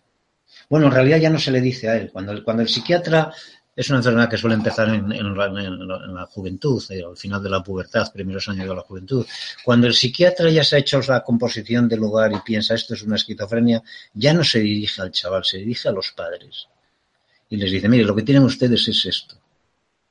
[0.68, 2.10] Bueno, en realidad ya no se le dice a él.
[2.10, 3.32] Cuando, cuando el psiquiatra
[3.74, 8.12] es una enfermedad que suele empezar en, la juventud, eh, al final de la pubertad,
[8.12, 9.24] primeros años de la juventud.
[9.64, 13.02] Cuando el psiquiatra ya se ha hecho la composición del lugar y piensa esto es
[13.02, 16.68] una esquizofrenia, ya no se dirige al chaval, se dirige a los padres.
[17.48, 19.36] Y les dice, mire, lo que tienen ustedes es esto.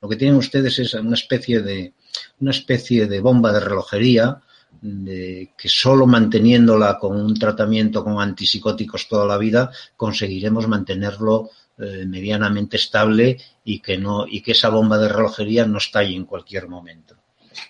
[0.01, 1.93] Lo que tienen ustedes es una especie de,
[2.39, 4.41] una especie de bomba de relojería
[4.81, 11.49] de que solo manteniéndola con un tratamiento con antipsicóticos toda la vida conseguiremos mantenerlo
[11.79, 16.25] eh, medianamente estable y que no y que esa bomba de relojería no estalle en
[16.25, 17.15] cualquier momento.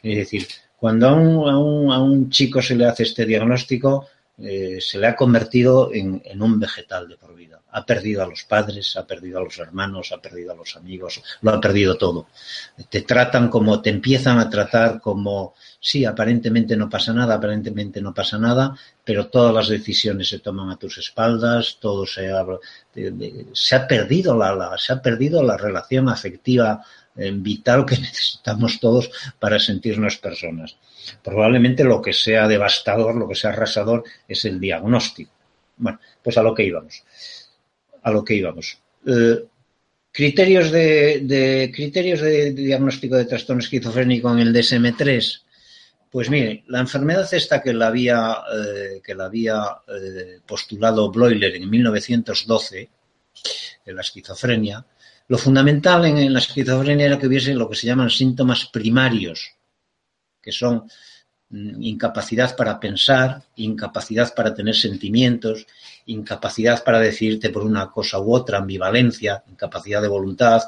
[0.03, 0.47] Es decir,
[0.78, 4.07] cuando a un, a un, chico se le hace este diagnóstico,
[4.41, 7.62] eh, se le ha convertido en, un vegetal de por vida.
[7.72, 11.22] Ha perdido a los padres, ha perdido a los hermanos, ha perdido a los amigos,
[11.41, 12.28] lo ha perdido todo.
[12.89, 18.14] Te tratan como, te empiezan a tratar como, sí, aparentemente no pasa nada, aparentemente no
[18.14, 22.46] pasa nada, pero todas las decisiones se toman a tus espaldas, todo se ha,
[23.54, 26.84] se ha perdido la, se ha perdido la relación afectiva
[27.16, 29.10] eh, vital que necesitamos todos
[29.40, 30.78] para sentirnos personas.
[31.24, 35.32] Probablemente lo que sea devastador, lo que sea arrasador, es el diagnóstico.
[35.78, 37.04] Bueno, pues a lo que íbamos.
[38.04, 38.78] A lo que íbamos.
[39.06, 39.46] Eh,
[40.12, 45.42] criterios de, criterios de diagnóstico de trastorno esquizofrénico en el DSM-3.
[46.10, 51.55] Pues mire, la enfermedad esta que la había, eh, que la había eh, postulado Bloiler
[51.55, 52.89] en 1912,
[53.86, 54.86] en la esquizofrenia,
[55.28, 59.51] lo fundamental en, la esquizofrenia era que hubiese lo que se llaman síntomas primarios,
[60.41, 60.89] que son
[61.52, 65.66] incapacidad para pensar, incapacidad para tener sentimientos,
[66.06, 70.62] incapacidad para decidirte por una cosa u otra, ambivalencia, incapacidad de voluntad,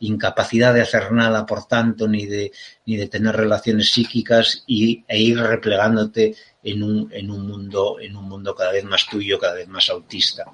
[0.00, 2.52] incapacidad de hacer nada, por tanto, ni de,
[2.86, 8.16] ni de tener relaciones psíquicas y, e ir replegándote en un, en un mundo, en
[8.16, 10.44] un mundo cada vez más tuyo, cada vez más autista.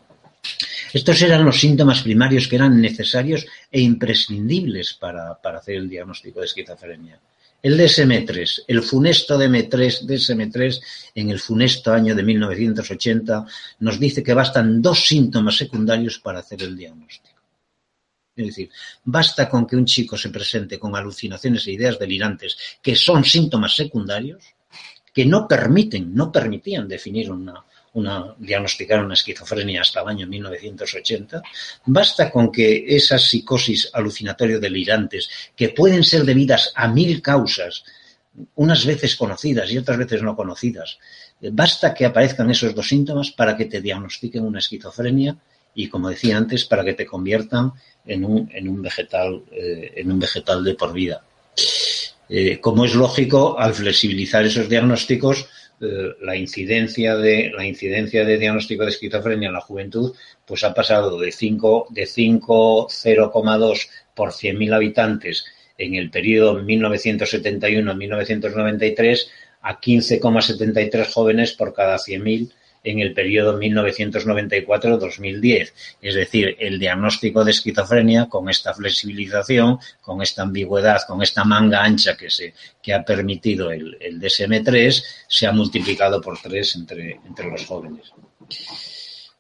[0.93, 6.41] Estos eran los síntomas primarios que eran necesarios e imprescindibles para, para hacer el diagnóstico
[6.41, 7.21] de esquizofrenia.
[7.63, 10.81] El DSM-3, el funesto DSM-3, DSM-3
[11.15, 13.47] en el funesto año de 1980
[13.81, 17.39] nos dice que bastan dos síntomas secundarios para hacer el diagnóstico.
[18.35, 18.71] Es decir,
[19.05, 23.77] basta con que un chico se presente con alucinaciones e ideas delirantes que son síntomas
[23.77, 24.43] secundarios
[25.13, 31.43] que no permiten, no permitían definir una, una, diagnosticar una esquizofrenia hasta el año 1980,
[31.87, 37.85] basta con que esas psicosis alucinatorio-delirantes, que pueden ser debidas a mil causas,
[38.55, 40.99] unas veces conocidas y otras veces no conocidas,
[41.41, 45.37] basta que aparezcan esos dos síntomas para que te diagnostiquen una esquizofrenia
[45.75, 47.73] y, como decía antes, para que te conviertan
[48.07, 51.23] en un, en un vegetal, eh, en un vegetal de por vida.
[52.29, 55.49] Eh, como es lógico, al flexibilizar esos diagnósticos,
[55.81, 60.15] la incidencia de la incidencia de diagnóstico de esquizofrenia en la juventud
[60.47, 65.45] pues ha pasado de 5 de 5,0,2 por 100.000 habitantes
[65.79, 69.31] en el periodo 1971 1993
[69.63, 72.53] a 15,73 jóvenes por cada 100.000
[72.83, 75.73] en el periodo 1994-2010.
[76.01, 81.83] Es decir, el diagnóstico de esquizofrenia con esta flexibilización, con esta ambigüedad, con esta manga
[81.83, 87.51] ancha que, se, que ha permitido el, DSM-3, se ha multiplicado por tres entre, entre
[87.51, 88.13] los jóvenes.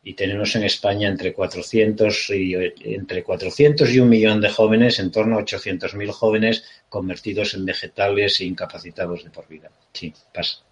[0.02, 5.10] Y tenemos en España entre 400 y, entre 400 y un millón de jóvenes, en
[5.10, 9.70] torno a 800.000 jóvenes convertidos en vegetales e incapacitados de por vida.
[9.92, 10.62] Sí, pasa.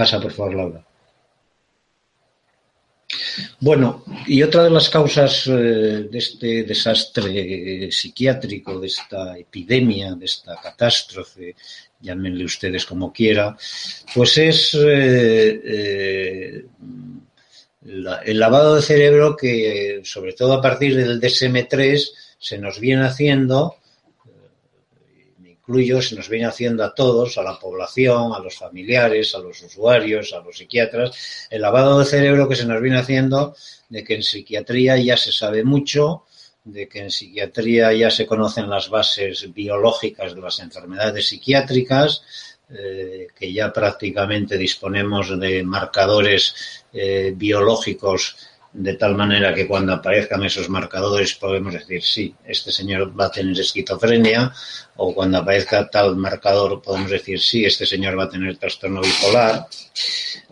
[0.00, 0.86] Pasa, por favor, Laura.
[3.60, 5.50] Bueno, y otra de las causas eh,
[6.10, 11.54] de este desastre psiquiátrico, de esta epidemia, de esta catástrofe,
[12.00, 13.54] llámenle ustedes como quiera,
[14.14, 16.64] pues es eh, eh,
[17.84, 23.76] el lavado de cerebro que, sobre todo a partir del DSM-3, se nos viene haciendo
[26.02, 30.32] se nos viene haciendo a todos, a la población, a los familiares, a los usuarios,
[30.32, 33.54] a los psiquiatras, el lavado de cerebro que se nos viene haciendo
[33.88, 36.24] de que en psiquiatría ya se sabe mucho,
[36.64, 42.22] de que en psiquiatría ya se conocen las bases biológicas de las enfermedades psiquiátricas,
[42.72, 48.36] eh, que ya prácticamente disponemos de marcadores eh, biológicos
[48.72, 53.30] de tal manera que cuando aparezcan esos marcadores podemos decir, sí, este señor va a
[53.30, 54.52] tener esquizofrenia,
[54.96, 59.66] o cuando aparezca tal marcador podemos decir, sí, este señor va a tener trastorno bipolar.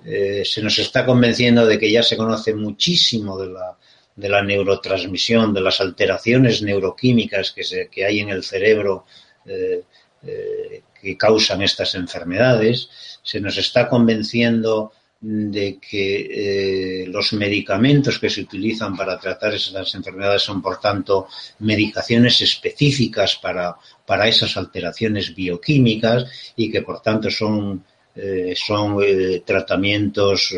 [0.05, 3.77] Eh, se nos está convenciendo de que ya se conoce muchísimo de la,
[4.17, 9.07] de la neurotransmisión, de las alteraciones neuroquímicas que, se, que hay en el cerebro
[9.47, 9.85] eh,
[10.27, 12.91] eh, que causan estas enfermedades.
[13.23, 19.95] Se nos está convenciendo de que eh, los medicamentos que se utilizan para tratar esas
[19.95, 21.27] enfermedades son, por tanto,
[21.61, 29.43] medicaciones específicas para, para esas alteraciones bioquímicas y que, por tanto, son, eh, son eh,
[29.45, 30.55] tratamientos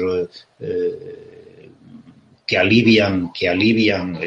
[2.51, 4.19] que alivian, que alivian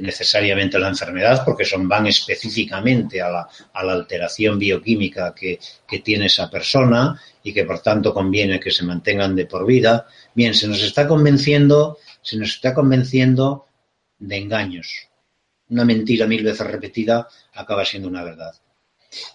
[0.00, 5.98] necesariamente la enfermedad porque son, van específicamente a la, a la alteración bioquímica que, que
[5.98, 10.06] tiene esa persona y que por tanto conviene que se mantengan de por vida.
[10.32, 13.66] Bien, se nos está convenciendo, se nos está convenciendo
[14.20, 15.08] de engaños.
[15.70, 18.54] Una mentira mil veces repetida acaba siendo una verdad.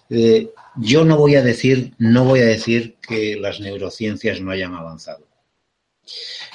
[0.08, 4.74] Eh, yo no voy a decir, no voy a decir que las neurociencias no hayan
[4.74, 5.25] avanzado.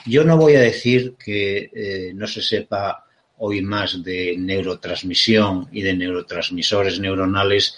[0.06, 3.06] Yo no voy a decir que eh, no se sepa
[3.38, 7.76] hoy más de neurotransmisión y de neurotransmisores neuronales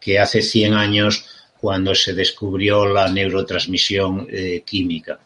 [0.00, 1.24] que hace 100 años
[1.60, 5.18] cuando se descubrió la neurotransmisión eh, química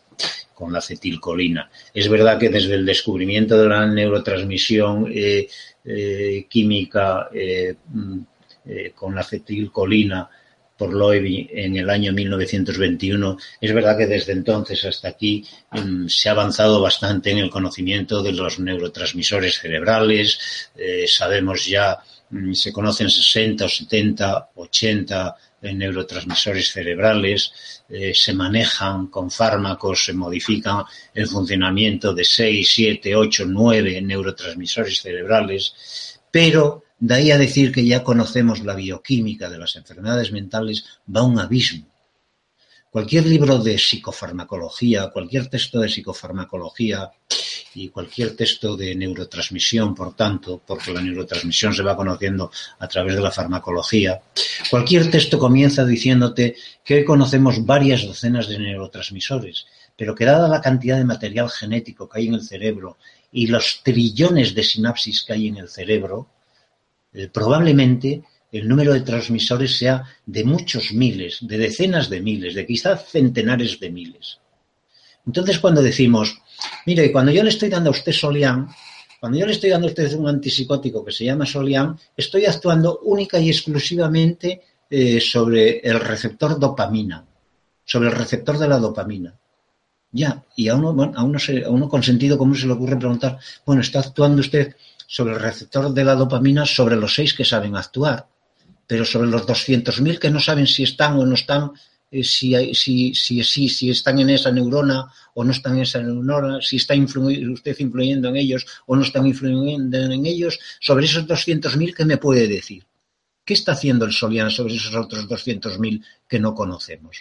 [0.54, 1.70] con la acetilcolina.
[1.94, 5.48] Es verdad que desde el descubrimiento de la neurotransmisión eh,
[6.48, 7.30] química
[7.88, 8.18] mm,
[8.94, 10.28] con la acetilcolina
[10.78, 13.36] por Loewy en el año 1921.
[13.60, 18.22] Es verdad que desde entonces hasta aquí mm, se ha avanzado bastante en el conocimiento
[18.22, 20.38] de los neurotransmisores cerebrales.
[21.06, 21.98] sabemos ya,
[22.30, 30.84] mm, se conocen 60 70, 80 neurotransmisores cerebrales, eh, se manejan con fármacos, se modifican
[31.14, 37.86] el funcionamiento de 6, 7, 8, 9 neurotransmisores cerebrales, pero de ahí a decir que
[37.86, 40.84] ya conocemos la bioquímica de las enfermedades mentales
[41.14, 41.86] va un abismo.
[42.90, 47.10] Cualquier libro de psicofarmacología, cualquier texto de psicofarmacología
[47.74, 53.14] y cualquier texto de neurotransmisión, por tanto, porque la neurotransmisión se va conociendo a través
[53.14, 54.22] de la farmacología,
[54.70, 60.62] cualquier texto comienza diciéndote que hoy conocemos varias docenas de neurotransmisores, pero que dada la
[60.62, 62.96] cantidad de material genético que hay en el cerebro
[63.30, 66.26] y los trillones de sinapsis que hay en el cerebro,
[67.18, 72.64] eh, probablemente el número de transmisores sea de muchos miles, de decenas de miles, de
[72.64, 74.38] quizás centenares de miles.
[75.26, 76.40] Entonces, cuando decimos,
[76.86, 78.68] mire, cuando yo le estoy dando a usted Solián,
[79.18, 83.00] cuando yo le estoy dando a usted un antipsicótico que se llama Solián, estoy actuando
[83.00, 87.26] única y exclusivamente eh, sobre el receptor dopamina,
[87.84, 89.34] sobre el receptor de la dopamina.
[90.12, 93.38] Ya, y a uno, a uno, a uno con sentido común se le ocurre preguntar,
[93.66, 94.74] bueno, ¿está actuando usted
[95.08, 98.28] sobre el receptor de la dopamina sobre los seis que saben actuar?
[98.88, 101.72] pero sobre los 200.000 que no saben si están o no están,
[102.10, 106.60] eh, si, si, si, si, están en esa neurona o no están en esa neurona,
[106.62, 111.94] si está usted influyendo en ellos o no están influyendo en ellos, sobre esos 200.000,
[111.94, 112.82] ¿qué me puede decir?
[113.44, 117.18] ¿Qué está haciendo el Solian sobre esos otros 200.000 que no conocemos?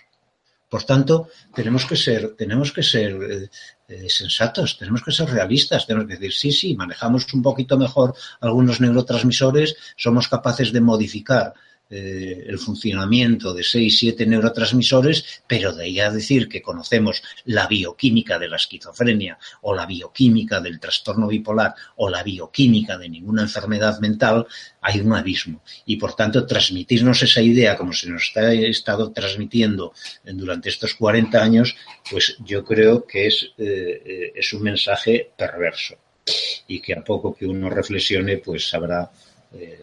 [0.70, 3.50] Por tanto, tenemos que ser, tenemos que ser
[3.88, 8.14] eh, sensatos, tenemos que ser realistas, tenemos que decir, sí, sí, manejamos un poquito mejor
[8.42, 11.54] algunos neurotransmisores, somos capaces de modificar
[11.90, 17.66] eh, el funcionamiento de seis, siete neurotransmisores, pero de ahí a decir que conocemos la
[17.66, 23.44] bioquímica de la esquizofrenia o la bioquímica del trastorno bipolar o la bioquímica de ninguna
[23.44, 24.48] enfermedad mental,
[24.82, 25.64] hay un abismo.
[25.86, 29.94] Y por tanto, transmitirnos esa idea como se nos ha estado transmitiendo
[30.26, 31.74] durante estos 40 años,
[32.12, 35.96] pues yo creo que es, eh, eh, es un mensaje perverso
[36.68, 39.10] y que a poco que uno reflexione, pues sabrá,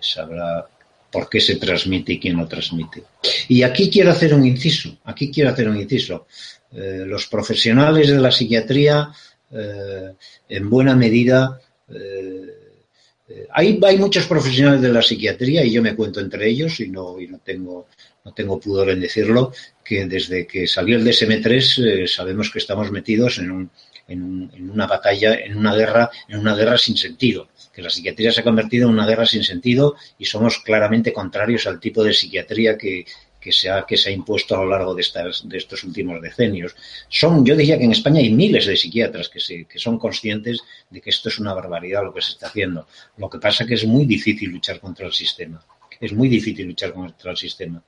[0.03, 0.69] sabrá
[1.15, 3.05] por qué se transmite y quién lo transmite.
[3.47, 6.27] Y aquí quiero hacer un inciso, aquí quiero hacer un inciso.
[6.73, 9.13] Eh, los profesionales de la psiquiatría,
[9.53, 10.13] eh,
[10.49, 16.19] en buena medida, eh, hay, hay, muchos profesionales de la psiquiatría, y yo me cuento
[16.19, 17.87] entre ellos, y no, y no, tengo,
[18.25, 19.53] no tengo pudor en decirlo,
[19.85, 23.71] que desde que salió el DSM-3 sabemos que estamos metidos en, un,
[24.09, 28.33] en, en una batalla, en una guerra, en una guerra sin sentido que la psiquiatría
[28.33, 32.13] se ha convertido en una guerra sin sentido y somos claramente contrarios al tipo de
[32.13, 33.05] psiquiatría que,
[33.51, 36.75] se ha, que se ha impuesto a lo largo de, estas, de estos últimos decenios.
[37.09, 40.61] Son, yo diría que en España hay miles de psiquiatras que, se, que son conscientes
[40.89, 42.87] de que esto es una barbaridad lo que se está haciendo.
[43.17, 45.61] Lo que pasa es que es muy difícil luchar contra el sistema.
[46.01, 47.83] Es muy difícil luchar contra el sistema.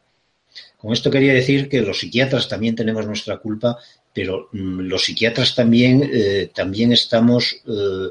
[0.78, 3.78] Con esto quería decir que los psiquiatras también tenemos nuestra culpa,
[4.16, 8.08] pero mm, los psiquiatras también, eh, también estamos eh,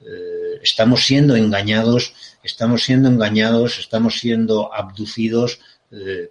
[0.00, 5.60] eh, estamos siendo engañados, estamos siendo engañados, estamos siendo abducidos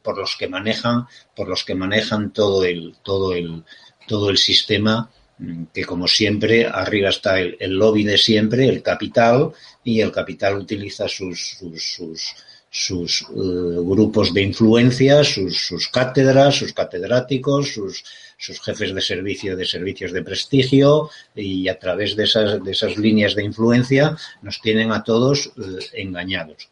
[0.01, 1.05] por los que manejan,
[1.35, 3.63] por los que manejan todo el, todo el,
[4.07, 9.51] todo el sistema mm, que como siempre arriba está el, lobby de siempre, el capital,
[9.83, 12.33] y el capital utiliza sus, sus, sus,
[12.71, 18.03] eh, grupos de influencia, sus, sus cátedras, sus catedráticos, sus,
[18.37, 22.97] sus jefes de servicio de servicios de prestigio y a través de esas, de esas
[22.97, 26.69] líneas de influencia nos tienen a todos eh, engañados.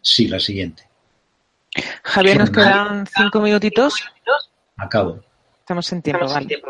[0.00, 0.88] Sí, la siguiente.
[2.02, 3.94] Javier, nos quedan cinco minutitos.
[4.76, 5.20] Acabo.
[5.60, 6.62] Estamos en tiempo, vale.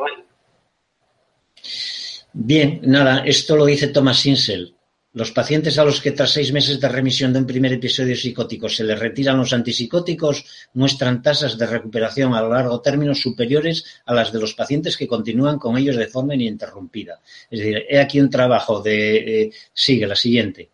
[2.32, 4.74] Bien, nada, esto lo dice Thomas Sinsel.
[5.14, 8.68] Los pacientes a los que tras seis meses de remisión de un primer episodio psicótico
[8.68, 10.44] se les retiran los antipsicóticos
[10.74, 15.58] muestran tasas de recuperación a largo término superiores a las de los pacientes que continúan
[15.58, 17.22] con ellos de forma ininterrumpida.
[17.50, 19.42] Es decir, he aquí un trabajo de...
[19.42, 20.70] Eh, sigue la siguiente.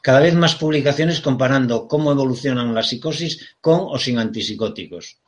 [0.00, 5.18] Cada vez más publicaciones comparando cómo evolucionan las psicosis con o sin antipsicóticos.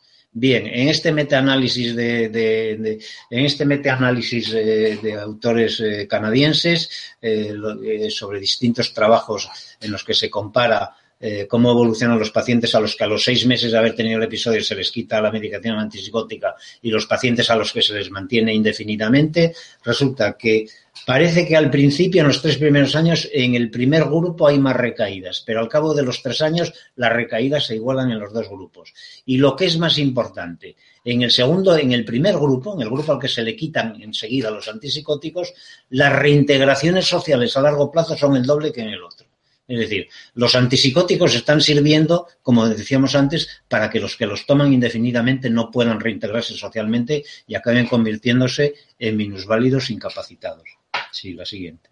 [0.40, 7.52] Bien, en este metaanálisis de, de, en este metaanálisis de, autores eh, canadienses eh,
[7.84, 12.80] eh, sobre distintos trabajos en los que se compara eh, cómo evolucionan los pacientes a
[12.80, 15.32] los que a los seis meses de haber tenido el episodio se les quita la
[15.32, 20.66] medicación antipsicótica y los pacientes a los que se les mantiene indefinidamente, resulta que
[21.08, 24.76] parece que al principio, en los tres primeros años, en el primer grupo hay más
[24.76, 28.46] recaídas, pero al cabo de los tres años las recaídas se igualan en los dos
[28.46, 28.92] grupos.
[29.24, 32.90] Y lo que es más importante, en el segundo, en el primer grupo, en el
[32.90, 35.54] grupo al que se le quitan enseguida los antipsicóticos,
[35.88, 39.26] las reintegraciones sociales a largo plazo son el doble que en el otro.
[39.66, 44.74] Es decir, los antipsicóticos están sirviendo, como decíamos antes, para que los que los toman
[44.74, 50.77] indefinidamente no puedan reintegrarse socialmente y acaben convirtiéndose en minusválidos incapacitados.
[51.12, 51.90] Sí, la siguiente.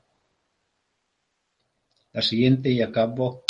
[2.12, 3.44] La siguiente y acabo.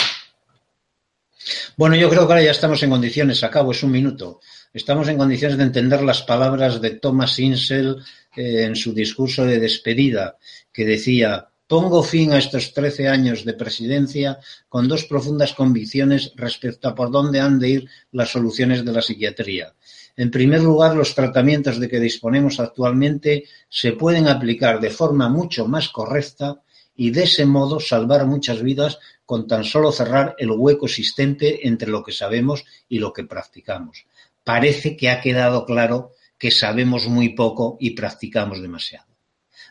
[1.77, 4.41] Bueno, yo creo que ahora ya estamos en condiciones, acabo, es un minuto.
[4.73, 8.03] Estamos en condiciones de entender las palabras de Thomas Insel
[8.35, 10.37] eh, en su discurso de despedida,
[10.73, 14.39] que decía, Pongo fin a estos trece años de presidencia
[14.69, 19.03] con dos profundas convicciones respecto a por dónde han de ir las soluciones de la
[19.03, 19.75] psiquiatría.
[20.17, 25.69] En primer lugar, los tratamientos de que disponemos actualmente se pueden aplicar de forma mucho
[25.69, 26.63] más correcta
[26.97, 31.91] y de ese modo salvar muchas vidas con tan solo cerrar el hueco existente entre
[31.91, 34.07] lo que sabemos y lo que practicamos.
[34.43, 39.16] Parece que ha quedado claro que sabemos muy poco y practicamos demasiado.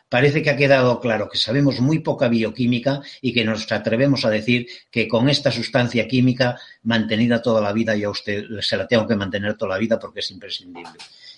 [0.08, 4.30] Parece que ha quedado claro que sabemos muy poca bioquímica y que nos atrevemos a
[4.30, 8.86] decir que con esta sustancia química mantenida toda la vida, yo a usted se la
[8.86, 10.92] tengo que mantener toda la vida porque es imprescindible.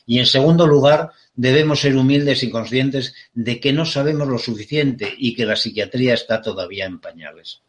[0.05, 5.15] Y en segundo lugar, debemos ser humildes y conscientes de que no sabemos lo suficiente
[5.17, 7.63] y que la psiquiatría está todavía en pañales.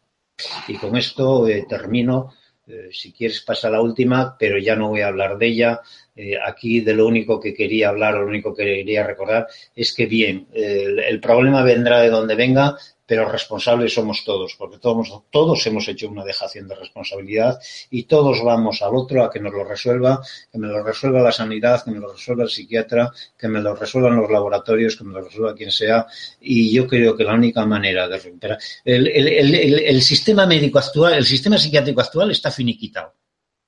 [0.68, 2.34] Y con esto eh, termino
[2.70, 5.80] eh, si quieres pasa la última, pero ya no voy a hablar de ella.
[6.22, 10.04] Eh, aquí de lo único que quería hablar, lo único que quería recordar es que
[10.04, 12.76] bien, el problema vendrá de donde venga,
[13.10, 17.58] pero responsables somos todos, porque todos, todos hemos hecho una dejación de responsabilidad
[17.90, 21.32] y todos vamos al otro a que nos lo resuelva, que me lo resuelva la
[21.32, 25.14] sanidad, que me lo resuelva el psiquiatra, que me lo resuelvan los laboratorios, que me
[25.14, 26.06] lo resuelva quien sea.
[26.40, 31.24] Y yo creo que la única manera de recuperar el, el, sistema médico actual, el
[31.24, 33.14] sistema psiquiátrico actual está finiquitado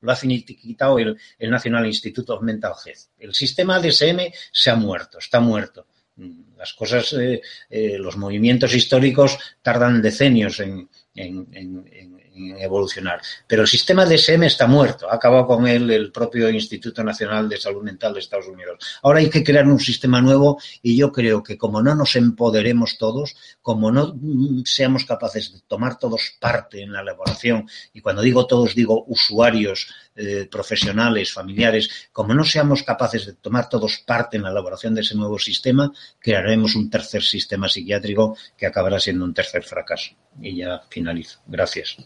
[0.03, 3.00] lo ha finiquitado el, National Institute of Mental Health.
[3.18, 5.86] El sistema DSM se ha muerto, está muerto.
[6.57, 7.40] Las cosas, eh,
[7.70, 10.88] eh, los movimientos históricos tardan decenios en,
[12.35, 13.20] evolucionar.
[13.47, 17.59] Pero el sistema DSM está muerto, ha acabado con él el propio Instituto Nacional de
[17.59, 18.78] Salud Mental de Estados Unidos.
[19.03, 22.99] Ahora hay que crear un sistema nuevo y yo creo que como no nos empoderemos
[22.99, 28.22] todos, como no mm, seamos capaces de tomar todos parte en la elaboración, y cuando
[28.22, 34.37] digo todos digo usuarios, eh, profesionales, familiares, como no seamos capaces de tomar todos parte
[34.37, 39.24] en la elaboración de ese nuevo sistema, crearemos un tercer sistema psiquiátrico que acabará siendo
[39.24, 40.11] un tercer fracaso.
[40.41, 41.41] Y ya finalizo.
[41.47, 41.97] Gracias.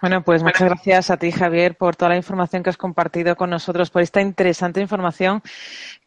[0.00, 3.50] Bueno, pues muchas gracias a ti, Javier, por toda la información que has compartido con
[3.50, 5.42] nosotros, por esta interesante información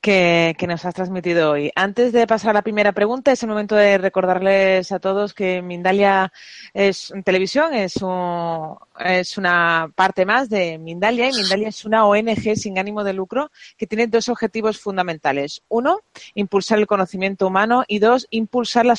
[0.01, 1.71] que, nos has transmitido hoy.
[1.75, 5.61] Antes de pasar a la primera pregunta, es el momento de recordarles a todos que
[5.61, 6.33] Mindalia
[6.73, 7.95] es televisión, es,
[8.99, 13.51] es una parte más de Mindalia y Mindalia es una ONG sin ánimo de lucro
[13.77, 15.61] que tiene dos objetivos fundamentales.
[15.69, 15.99] Uno,
[16.33, 18.95] impulsar el conocimiento humano y dos, impulsar la,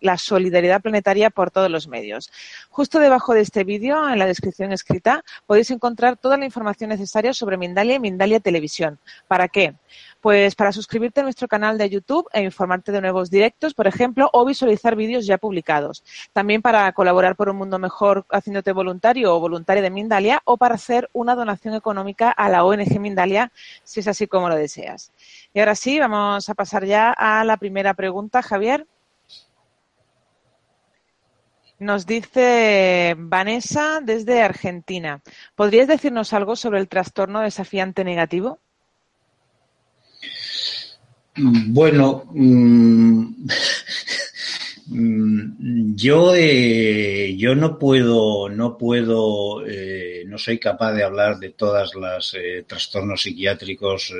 [0.00, 2.30] la solidaridad planetaria por todos los medios.
[2.68, 7.32] Justo debajo de este vídeo, en la descripción escrita, podéis encontrar toda la información necesaria
[7.32, 8.98] sobre Mindalia y Mindalia Televisión.
[9.28, 9.74] ¿Para qué?
[10.20, 14.30] Pues para suscribirte a nuestro canal de YouTube e informarte de nuevos directos, por ejemplo,
[14.32, 16.02] o visualizar vídeos ya publicados.
[16.32, 20.74] También para colaborar por un mundo mejor haciéndote voluntario o voluntaria de Mindalia o para
[20.74, 23.52] hacer una donación económica a la ONG Mindalia,
[23.84, 25.12] si es así como lo deseas.
[25.52, 28.86] Y ahora sí, vamos a pasar ya a la primera pregunta, Javier.
[31.84, 35.20] Nos dice Vanessa desde Argentina.
[35.54, 38.58] ¿Podrías decirnos algo sobre el trastorno desafiante negativo?
[41.36, 43.46] Bueno, mm,
[44.86, 51.50] mm, yo, eh, yo no puedo, no puedo, eh, no soy capaz de hablar de
[51.50, 54.10] todas las eh, trastornos psiquiátricos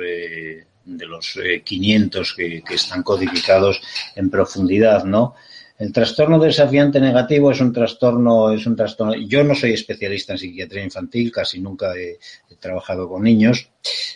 [0.85, 3.81] de los 500 que, que, están codificados
[4.15, 5.33] en profundidad, ¿no?
[5.77, 9.13] El trastorno desafiante negativo es un trastorno, es un trastorno.
[9.15, 12.17] Yo no soy especialista en psiquiatría infantil, casi nunca he,
[12.59, 13.69] trabajado con niños.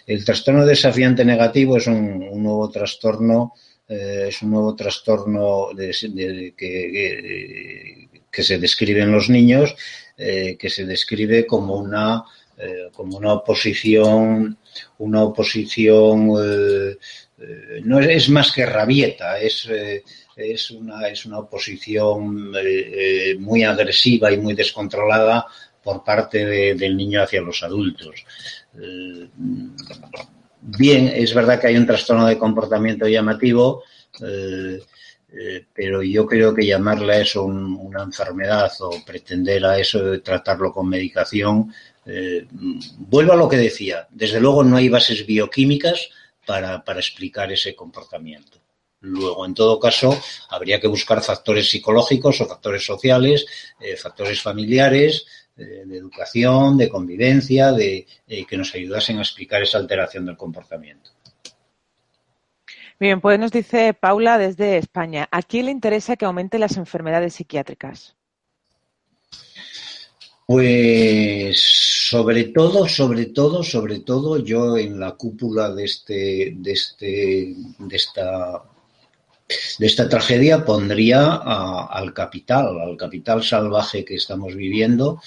[0.07, 3.53] El trastorno desafiante negativo es un, nuevo trastorno,
[3.89, 6.53] eh, es un nuevo trastorno que,
[8.31, 9.75] que se describe en los niños,
[10.15, 12.23] que se describe como una
[12.91, 14.57] como una oposición
[14.97, 16.27] una oposición
[17.83, 19.69] no es, más que rabieta, es,
[20.39, 22.51] es, una, es una oposición
[23.39, 25.45] muy agresiva y muy descontrolada
[25.83, 28.25] por parte del niño hacia los adultos.
[30.61, 33.83] bien, es verdad que hay un trastorno de comportamiento llamativo,
[35.31, 40.73] eh, pero yo creo que llamarle a eso una enfermedad o pretender a eso tratarlo
[40.73, 41.71] con medicación,
[42.05, 42.47] eh,
[42.97, 46.09] vuelvo a lo que decía, desde luego no hay bases bioquímicas
[46.45, 48.58] para, explicar ese comportamiento.
[49.01, 50.17] Luego, en todo caso,
[50.49, 53.45] habría que buscar factores psicológicos o factores sociales,
[53.79, 55.25] eh, factores familiares,
[55.59, 58.07] de educación, de convivencia, de,
[58.47, 61.11] que nos ayudasen a explicar esa alteración del comportamiento.
[62.99, 67.35] Bien, pues nos dice Paula desde España, ¿a quién le interesa que aumente las enfermedades
[67.35, 68.15] psiquiátricas?
[70.45, 71.61] Pues
[72.09, 77.95] sobre todo, sobre todo, sobre todo, yo en la cúpula de este, de este, de
[77.95, 78.63] esta,
[79.79, 85.19] de esta tragedia pondría al capital, al capital salvaje que estamos viviendo,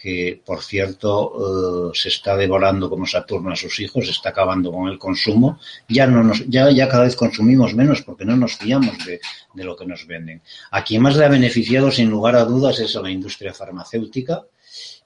[0.00, 4.70] que por cierto eh, se está devorando como Saturno a sus hijos, se está acabando
[4.70, 8.56] con el consumo, ya no nos, ya, ya cada vez consumimos menos porque no nos
[8.56, 9.20] fiamos de,
[9.64, 10.40] lo que nos venden.
[10.70, 14.44] A quien más le ha beneficiado sin lugar a dudas es a la industria farmacéutica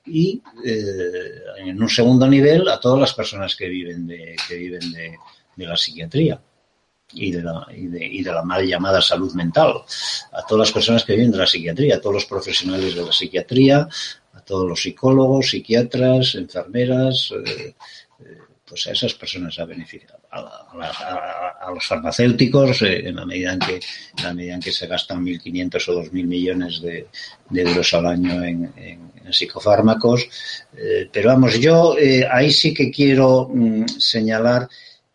[0.04, 0.82] y eh,
[1.58, 5.18] en un segundo nivel a todas las personas que viven de, que viven de,
[5.56, 6.40] la psiquiatría
[7.14, 9.74] y de, la, y, de, y de la mal llamada salud mental,
[10.32, 13.12] a todas las personas que viven de la psiquiatría, a todos los profesionales de la
[13.12, 13.88] psiquiatría,
[14.44, 17.74] todos los psicólogos, psiquiatras, enfermeras, eh,
[18.20, 20.20] eh, pues a esas personas ha beneficiado.
[20.30, 24.86] A, los farmacéuticos, eh, en, la medida en, que, en la medida en que se
[24.86, 27.06] gastan 1.500 o 2.000 millones de,
[27.54, 30.28] euros al año en, psicofármacos.
[31.10, 31.94] pero vamos, yo
[32.30, 34.68] ahí sí que quiero mm, señalar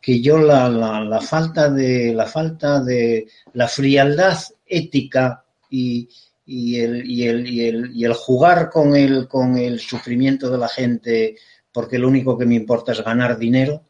[0.07, 6.07] que yo la, la, falta de la falta de la frialdad ética y,
[6.45, 10.69] y el, y el, y el, el jugar con el, con el sufrimiento de la
[10.69, 11.35] gente
[11.73, 13.83] porque lo único que me importa es ganar dinero,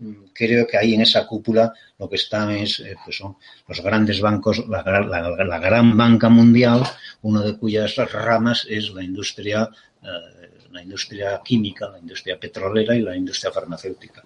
[0.00, 3.80] mm, creo que ahí en esa cúpula lo que están es, eh, pues son los
[3.80, 6.82] grandes bancos, la, la, gran banca mundial,
[7.22, 9.66] uno de cuyas ramas es la industria,
[10.02, 14.22] eh, la industria química, la industria petrolera y la industria farmacéutica.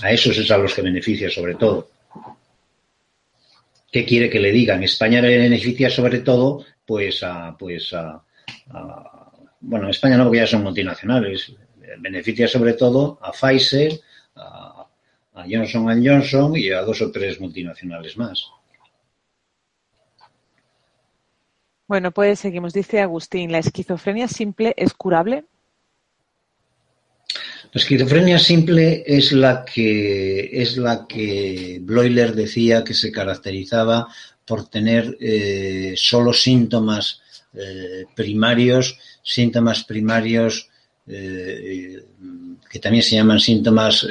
[0.00, 1.88] A esos es a los que beneficia sobre todo.
[3.90, 4.82] ¿Qué quiere que le digan?
[4.82, 8.22] España le beneficia sobre todo, pues a, pues a,
[9.60, 11.52] bueno, España no, porque ya son multinacionales,
[11.98, 14.00] beneficia sobre todo a Pfizer,
[14.36, 14.86] a,
[15.34, 18.46] a Johnson Johnson y a dos o tres multinacionales más.
[21.86, 22.72] Bueno, pues seguimos.
[22.72, 25.44] Dice Agustín, ¿la esquizofrenia simple es curable?
[27.74, 34.08] La esquizofrenia simple es la que es la que Bloiler decía que se caracterizaba
[34.44, 37.22] por tener eh, solo síntomas
[37.54, 40.68] eh, primarios, síntomas primarios
[41.06, 41.96] eh,
[42.70, 44.06] que también se llaman síntomas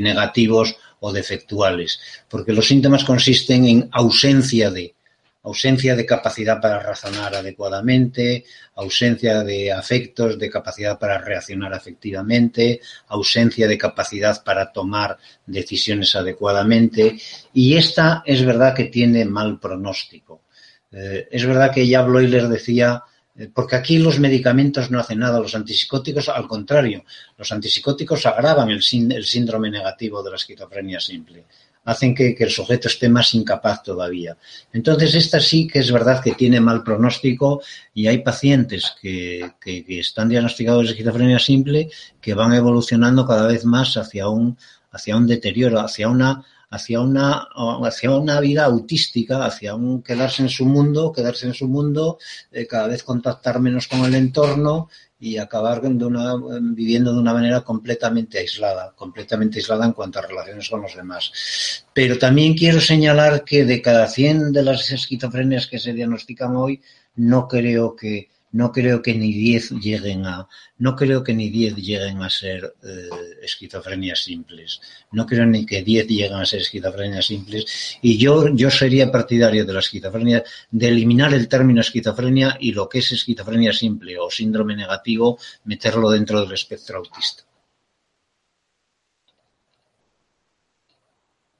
[0.00, 4.94] negativos o defectuales, porque los síntomas consisten en ausencia de,
[5.42, 13.68] ausencia de capacidad para razonar adecuadamente, ausencia de afectos, de capacidad para reaccionar afectivamente, ausencia
[13.68, 15.16] de capacidad para tomar
[15.46, 17.18] decisiones adecuadamente.
[17.52, 20.42] Y esta es verdad que tiene mal pronóstico.
[20.90, 23.02] Eh, es verdad que ya Bloiler decía,
[23.36, 27.04] eh, porque aquí los medicamentos no hacen nada, los antipsicóticos, al contrario,
[27.36, 31.44] los antipsicóticos agravan el síndrome negativo de la esquizofrenia simple
[31.84, 34.36] hacen que, el sujeto esté más incapaz todavía.
[34.72, 37.62] Entonces, esta sí que es verdad que tiene mal pronóstico
[37.94, 39.50] y hay pacientes que,
[39.88, 41.88] están diagnosticados de esquizofrenia simple
[42.20, 44.56] que van evolucionando cada vez más hacia un,
[44.90, 47.48] hacia un deterioro, hacia una hacia una,
[47.84, 52.18] hacia una vida autística, hacia un quedarse en su mundo, quedarse en su mundo,
[52.52, 58.38] eh, cada vez contactar menos con el entorno y acabar viviendo de una manera completamente
[58.38, 61.84] aislada, completamente aislada en cuanto a relaciones con los demás.
[61.92, 66.80] Pero también quiero señalar que de cada 100 de las esquizofrenias que se diagnostican hoy,
[67.16, 71.76] no creo que no creo que ni 10 lleguen a no creo que ni 10
[71.76, 73.08] lleguen a ser eh,
[73.42, 74.80] esquizofrenias simples.
[75.12, 79.64] No creo ni que 10 lleguen a ser esquizofrenias simples y yo yo sería partidario
[79.64, 84.30] de la esquizofrenia de eliminar el término esquizofrenia y lo que es esquizofrenia simple o
[84.30, 87.47] síndrome negativo meterlo dentro del espectro autista.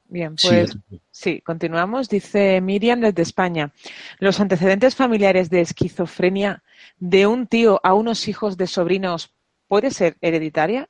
[0.09, 0.77] Bien, pues
[1.11, 2.09] sí, continuamos.
[2.09, 3.73] Dice Miriam desde España.
[4.19, 6.63] Los antecedentes familiares de esquizofrenia
[6.99, 9.31] de un tío a unos hijos de sobrinos
[9.69, 10.89] puede ser hereditaria.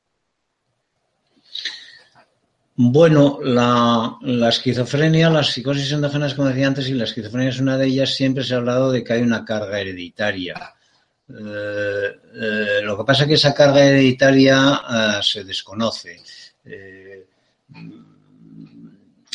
[2.77, 7.87] Bueno, la, esquizofrenia, las psicosis endógenas, como decía antes, y la esquizofrenia es una de
[7.87, 10.75] ellas, siempre se ha hablado de que hay una carga hereditaria.
[11.29, 16.21] Eh, eh, lo que pasa es que esa carga hereditaria eh, se desconoce.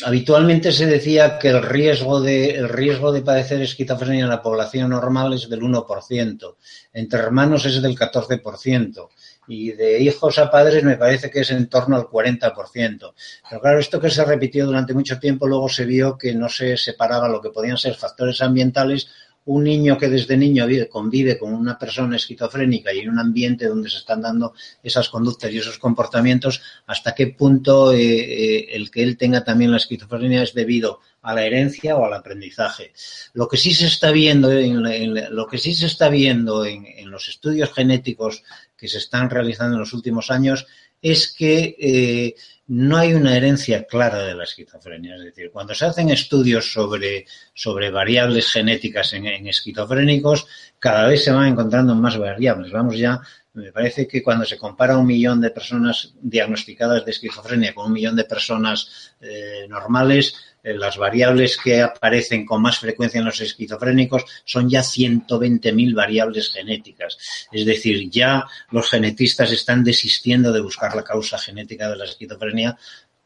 [0.02, 4.90] Habitualmente se decía que el riesgo, de, el riesgo de padecer esquizofrenia en la población
[4.90, 6.54] normal es del 1%,
[6.92, 9.08] entre hermanos es del 14%
[9.46, 13.12] y de hijos a padres me parece que es en torno al 40%.
[13.48, 16.76] Pero claro, esto que se repitió durante mucho tiempo, luego se vio que no se
[16.76, 19.08] separaba lo que podían ser factores ambientales
[19.46, 23.90] un niño que desde niño convive con una persona esquizofrénica y en un ambiente donde
[23.90, 29.02] se están dando esas conductas y esos comportamientos, hasta qué punto eh, eh, el que
[29.02, 32.92] él tenga también la esquizofrenia es debido a la herencia o al aprendizaje.
[33.32, 37.28] Lo que sí se está viendo en, lo que sí se está viendo en, los
[37.28, 38.42] estudios genéticos
[38.76, 40.66] que se están realizando en los últimos años
[41.00, 42.34] es que eh,
[42.66, 45.16] no hay una herencia clara de la esquizofrenia.
[45.16, 50.46] Es decir, cuando se hacen estudios sobre, sobre variables genéticas en, esquizofrénicos,
[50.78, 52.72] cada vez se van encontrando más variables.
[52.72, 53.20] Vamos ya,
[53.52, 57.92] me parece que cuando se compara un millón de personas diagnosticadas de esquizofrenia con un
[57.92, 64.24] millón de personas eh, normales, las variables que aparecen con más frecuencia en los esquizofrénicos
[64.44, 67.18] son ya 120.000 variables genéticas.
[67.52, 72.78] Es decir, ya los genetistas están desistiendo de buscar la causa genética de la esquizofrenia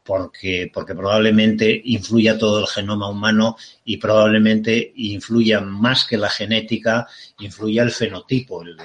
[0.09, 7.07] porque, porque probablemente influya todo el genoma humano y probablemente influya más que la genética,
[7.37, 8.75] influya el fenotipo, el,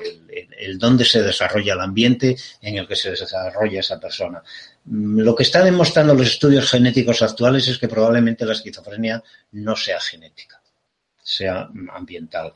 [0.54, 4.42] el, dónde se desarrolla el ambiente en el que se desarrolla esa persona.
[4.86, 9.22] Lo que están demostrando los estudios genéticos actuales es que probablemente la esquizofrenia
[9.52, 10.60] no sea genética,
[11.22, 12.52] sea ambiental.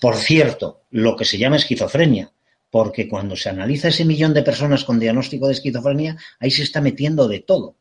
[0.00, 2.30] Por cierto, lo que se llama esquizofrenia,
[2.70, 6.80] porque cuando se analiza ese millón de personas con diagnóstico de esquizofrenia, ahí se está
[6.80, 7.76] metiendo de todo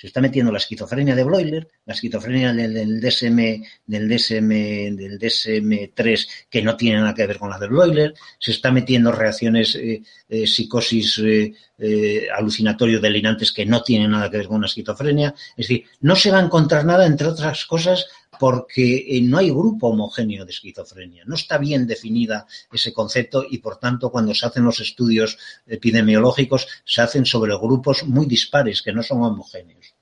[0.00, 4.48] se está metiendo la esquizofrenia de Broiler, la esquizofrenia del, DSM, del DSM,
[4.96, 9.12] del DSM-3 que no tiene nada que ver con la de Broiler, se está metiendo
[9.12, 14.56] reacciones eh, eh, psicosis eh, eh, alucinatorio delirantes que no tienen nada que ver con
[14.56, 15.34] una esquizofrenia.
[15.56, 18.06] Es decir, no se va a encontrar nada, entre otras cosas,
[18.40, 21.24] porque eh, no hay grupo homogéneo de esquizofrenia.
[21.26, 25.36] No está bien definida ese concepto y, por tanto, cuando se hacen los estudios
[25.66, 29.94] epidemiológicos, se hacen sobre grupos muy dispares que no son homogéneos.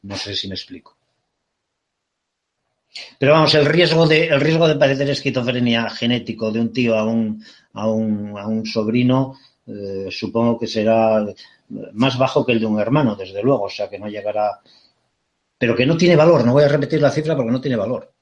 [0.00, 0.96] No sé si me explico.
[3.18, 7.04] Pero vamos, el riesgo de, el riesgo de padecer esquizofrenia genético de un tío a
[7.04, 11.26] un, a un, sobrino, eh, supongo que será
[11.92, 14.62] más bajo que el de un hermano, desde luego, o sea que no llegará
[15.58, 16.44] pero que no tiene valor.
[16.44, 18.12] No voy a repetir la cifra porque no tiene valor.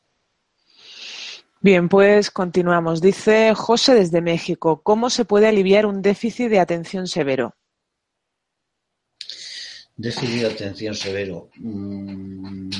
[1.60, 3.00] Bien, pues continuamos.
[3.00, 7.54] Dice José desde México, ¿cómo se puede aliviar un déficit de atención severo?
[9.96, 11.50] Déficit de atención severo.
[11.56, 12.70] Mm.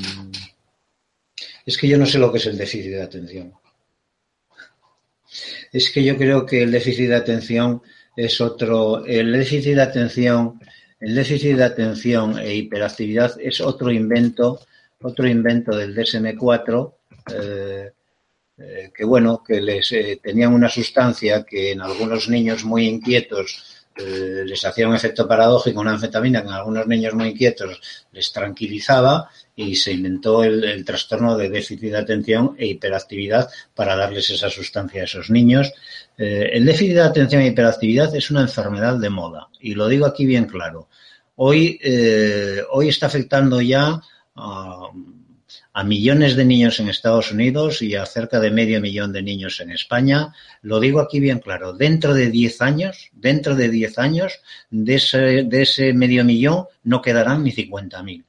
[1.65, 3.53] Es que yo no sé lo que es el déficit de atención.
[5.71, 7.81] Es que yo creo que el déficit de atención
[8.17, 9.05] es otro.
[9.05, 10.59] El déficit de atención
[11.03, 14.61] el déficit de atención e hiperactividad es otro invento,
[15.01, 16.93] otro invento del DSM-4,
[17.33, 17.91] eh,
[18.57, 23.69] eh, que bueno, que les eh, tenían una sustancia que en algunos niños muy inquietos
[23.95, 29.29] les hacía un efecto paradójico, una anfetamina que en algunos niños muy inquietos les tranquilizaba
[29.55, 35.01] y se inventó el, trastorno de déficit de atención e hiperactividad para darles esa sustancia
[35.01, 35.71] a esos niños.
[36.17, 40.05] Eh, el déficit de atención e hiperactividad es una enfermedad de moda y lo digo
[40.05, 40.89] aquí bien claro.
[41.35, 44.01] Hoy, eh, hoy está afectando ya
[44.35, 44.87] a,
[45.73, 49.59] a, millones de niños en Estados Unidos y a cerca de medio millón de niños
[49.59, 50.33] en España.
[50.61, 51.73] Lo digo aquí bien claro.
[51.73, 57.01] Dentro de 10 años, dentro de 10 años, de ese, de ese medio millón no
[57.01, 58.23] quedarán ni 50.000.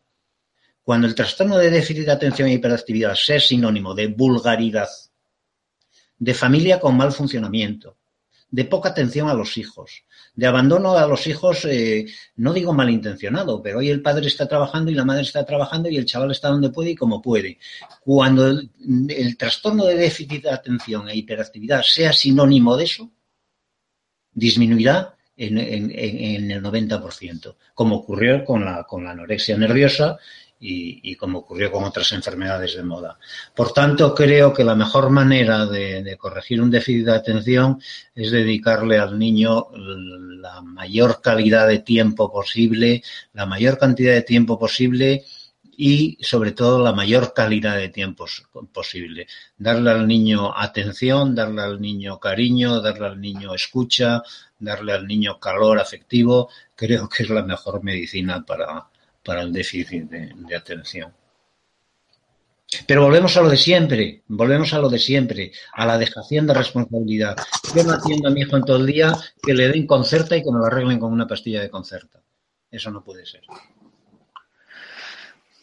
[0.84, 4.88] Cuando el trastorno de déficit de atención e hiperactividad sea sinónimo de vulgaridad,
[6.18, 7.96] de familia con mal funcionamiento,
[8.50, 10.04] de poca atención a los hijos,
[10.34, 12.04] de abandono a los hijos, eh,
[12.36, 15.96] no digo malintencionado, pero hoy el padre está trabajando y la madre está trabajando y
[15.96, 17.58] el chaval está donde puede y como puede.
[18.00, 23.10] Cuando el, trastorno de déficit de atención e hiperactividad sea sinónimo de eso,
[24.32, 30.18] disminuirá en, el 90%, como ocurrió con la anorexia nerviosa
[30.66, 33.18] y, como ocurrió con otras enfermedades de moda.
[33.54, 37.80] Por tanto, creo que la mejor manera de, de, corregir un déficit de atención
[38.14, 43.02] es dedicarle al niño la mayor calidad de tiempo posible,
[43.34, 45.24] la mayor cantidad de tiempo posible
[45.76, 49.26] y sobre todo la mayor calidad de tiempos posible.
[49.58, 54.22] Darle al niño atención, darle al niño cariño, darle al niño escucha,
[54.58, 58.88] darle al niño calor afectivo, creo que es la mejor medicina para,
[59.24, 61.12] para el déficit de, atención.
[62.86, 66.54] Pero volvemos a lo de siempre, volvemos a lo de siempre, a la dejación de
[66.54, 67.36] responsabilidad.
[67.74, 70.50] Yo no a mi hijo en todo el día que le den concerta y que
[70.50, 72.20] me lo arreglen con una pastilla de concerta.
[72.70, 73.42] Eso no puede ser.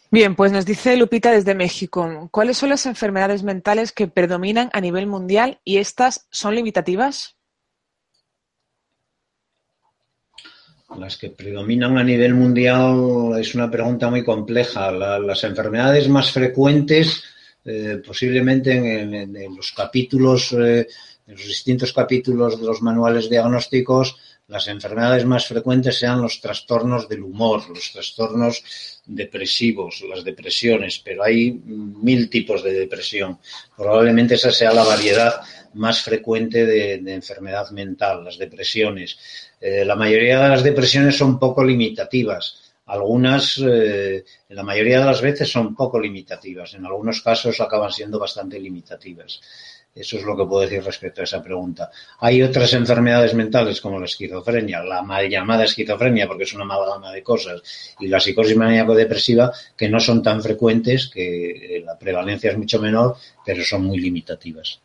[0.10, 4.82] Bien, pues nos dice Lupita desde México, ¿cuáles son las enfermedades mentales que predominan a
[4.82, 7.38] nivel mundial y estas son limitativas?
[10.98, 14.92] Las que predominan a nivel mundial es una pregunta muy compleja.
[14.92, 17.24] las enfermedades más frecuentes,
[17.64, 20.88] eh, posiblemente en, los capítulos, eh,
[21.28, 24.18] en los distintos capítulos de los manuales diagnósticos,
[24.48, 28.62] las enfermedades más frecuentes sean los trastornos del humor, los trastornos
[29.06, 33.40] depresivos, las depresiones, pero hay mil tipos de depresión.
[33.78, 35.36] Probablemente esa sea la variedad
[35.74, 39.18] más frecuente de, enfermedad mental, las depresiones.
[39.60, 42.74] Eh, la mayoría de las depresiones son poco limitativas.
[42.88, 46.74] Algunas, eh, la mayoría de las veces, son poco limitativas.
[46.74, 49.40] En algunos casos acaban siendo bastante limitativas.
[49.94, 51.92] Eso es lo que puedo decir respecto a esa pregunta.
[52.20, 57.12] Hay otras enfermedades mentales como la esquizofrenia, la mal llamada esquizofrenia, porque es una amalgama
[57.12, 57.62] de cosas,
[58.00, 62.80] y la psicosis maníaco-depresiva, que no son tan frecuentes, que eh, la prevalencia es mucho
[62.80, 64.80] menor, pero son muy limitativas.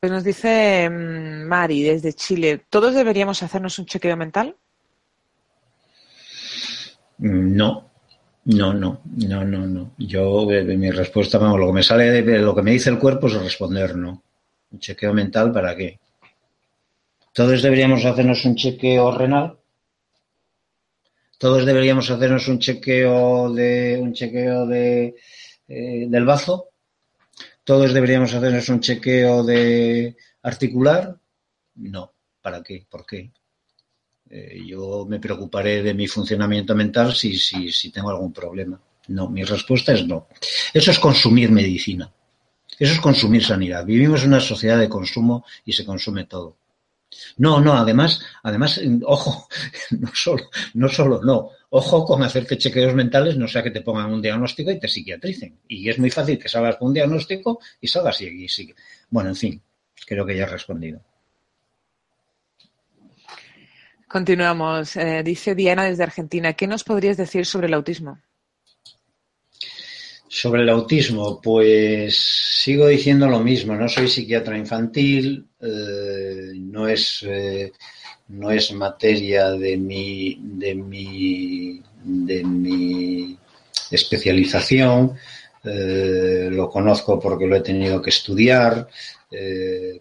[0.00, 4.56] Pues nos dice mm, Mari desde Chile, ¿todos deberíamos hacernos un chequeo mental?
[7.18, 7.90] No,
[8.44, 9.90] no, no, no, no, no.
[9.98, 13.26] Yo, mi respuesta, vamos, lo que me sale de lo que me dice el cuerpo
[13.26, 14.22] es responder no.
[14.70, 15.98] ¿Un chequeo mental para qué?
[17.32, 19.58] Todos deberíamos hacernos un chequeo renal.
[21.38, 25.14] Todos deberíamos hacernos un chequeo de un chequeo de
[25.68, 26.68] eh, del bazo.
[27.68, 31.20] Todos deberíamos hacernos un chequeo de articular.
[31.74, 32.14] No.
[32.40, 32.86] ¿Para qué?
[32.88, 33.30] ¿Por qué?
[34.30, 38.80] Eh, yo me preocuparé de mi funcionamiento mental si, si, si tengo algún problema.
[39.08, 40.28] No, mi respuesta es no.
[40.72, 42.10] Eso es consumir medicina.
[42.78, 43.84] Eso es consumir sanidad.
[43.84, 46.56] Vivimos en una sociedad de consumo y se consume todo.
[47.38, 49.48] No, no, además, además, ojo,
[49.90, 54.12] no solo, no solo, no, ojo con hacerte chequeos mentales, no sea que te pongan
[54.12, 55.58] un diagnóstico y te psiquiatricen.
[55.68, 58.74] Y es muy fácil que salgas con un diagnóstico y salgas y, y,
[59.10, 59.62] Bueno, en fin,
[60.06, 61.00] creo que ya he respondido.
[64.06, 64.96] Continuamos.
[64.96, 68.18] Eh, dice Diana desde Argentina, ¿qué nos podrías decir sobre el autismo?
[70.28, 73.74] Sobre el autismo, pues sigo diciendo lo mismo.
[73.74, 77.72] No soy psiquiatra infantil, eh, no es eh,
[78.28, 83.36] no es materia de mi de mi de mi
[83.90, 85.14] especialización.
[85.64, 88.88] lo conozco porque lo he tenido que estudiar.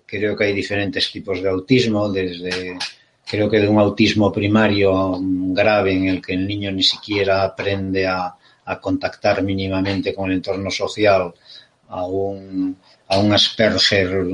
[0.05, 2.77] creo que hay diferentes tipos de autismo, desde
[3.29, 8.07] creo que de un autismo primario grave en el que el niño ni siquiera aprende
[8.07, 8.35] a,
[8.79, 11.33] contactar mínimamente con el entorno social,
[11.89, 14.25] a un, a un Asperger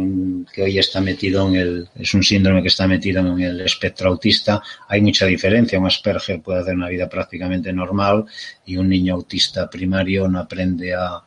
[0.51, 4.09] que hoy está metido en el, es un síndrome que está metido en el espectro
[4.09, 5.79] autista, hay mucha diferencia.
[5.79, 8.25] Un Asperger puede hacer una vida prácticamente normal
[8.65, 11.21] y un niño autista primario no aprende a,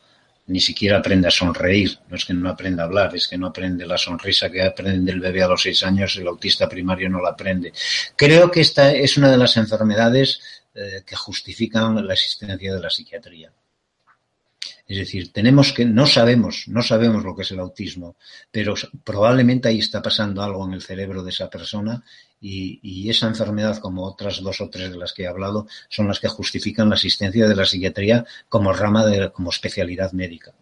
[0.48, 1.98] ni siquiera aprende a sonreír.
[2.08, 5.12] No es que no aprenda a hablar, es que no aprende la sonrisa que aprende
[5.12, 7.72] el bebé a los seis años, el autista primario no la aprende.
[8.16, 10.40] Creo que esta es una de las enfermedades
[10.76, 13.50] eh, que justifican la existencia de la psiquiatría.
[14.86, 18.16] Es decir, tenemos que, no sabemos, no sabemos lo que es el autismo,
[18.52, 22.04] pero probablemente ahí está pasando algo en el cerebro de esa persona
[22.40, 26.20] y, esa enfermedad, como otras dos o tres de las que he hablado, son las
[26.20, 30.54] que justifican la existencia de la psiquiatría como rama de, como especialidad médica.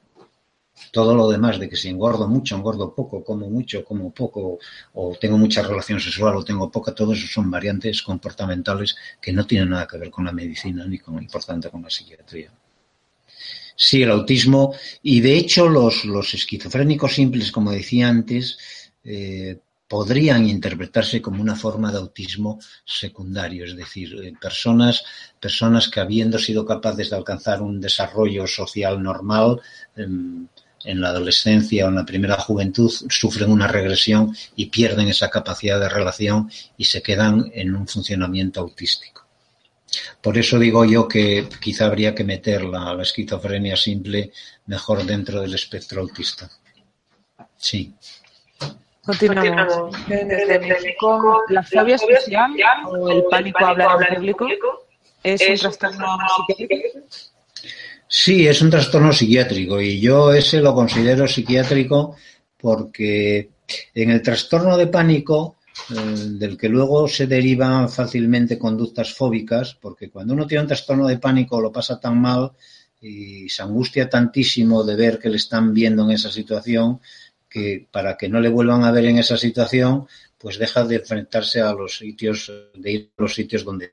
[0.94, 4.60] Todo lo demás, de que si engordo mucho, engordo poco, como mucho, como poco,
[4.92, 9.44] o tengo mucha relación sexual o tengo poca, todo eso son variantes comportamentales que no
[9.44, 12.52] tienen nada que ver con la medicina ni con importante con la psiquiatría.
[13.74, 14.72] Sí, el autismo
[15.02, 18.56] y de hecho los, los esquizofrénicos simples, como decía antes,
[19.02, 19.58] eh,
[19.88, 25.04] podrían interpretarse como una forma de autismo secundario, es decir, eh, personas,
[25.40, 29.60] personas que habiendo sido capaces de alcanzar un desarrollo social normal
[30.84, 35.80] en, la adolescencia o en la primera juventud sufren una regresión y pierden esa capacidad
[35.80, 39.24] de relación y se quedan en un funcionamiento autístico.
[40.20, 44.32] Por eso digo yo que quizá habría que meter la, esquizofrenia simple
[44.66, 46.50] mejor dentro del espectro autista.
[47.56, 47.94] Sí.
[49.04, 49.94] Continuamos.
[50.08, 52.52] Desde México, ¿la fobia social
[52.86, 54.86] o el pánico a hablar en público?
[55.22, 57.00] ¿Es, un trastorno psiquiátrico?
[58.16, 62.14] Sí, es un trastorno psiquiátrico y yo ese lo considero psiquiátrico
[62.56, 63.50] porque
[63.92, 65.56] en el trastorno de pánico,
[65.90, 65.94] eh,
[66.38, 71.18] del que luego se derivan fácilmente conductas fóbicas, porque cuando uno tiene un trastorno de
[71.18, 72.52] pánico lo pasa tan mal
[73.00, 77.00] y se angustia tantísimo de ver que le están viendo en esa situación
[77.50, 80.06] que para que no le vuelvan a ver en esa situación,
[80.38, 83.92] pues deja de enfrentarse a los sitios, de ir a los sitios donde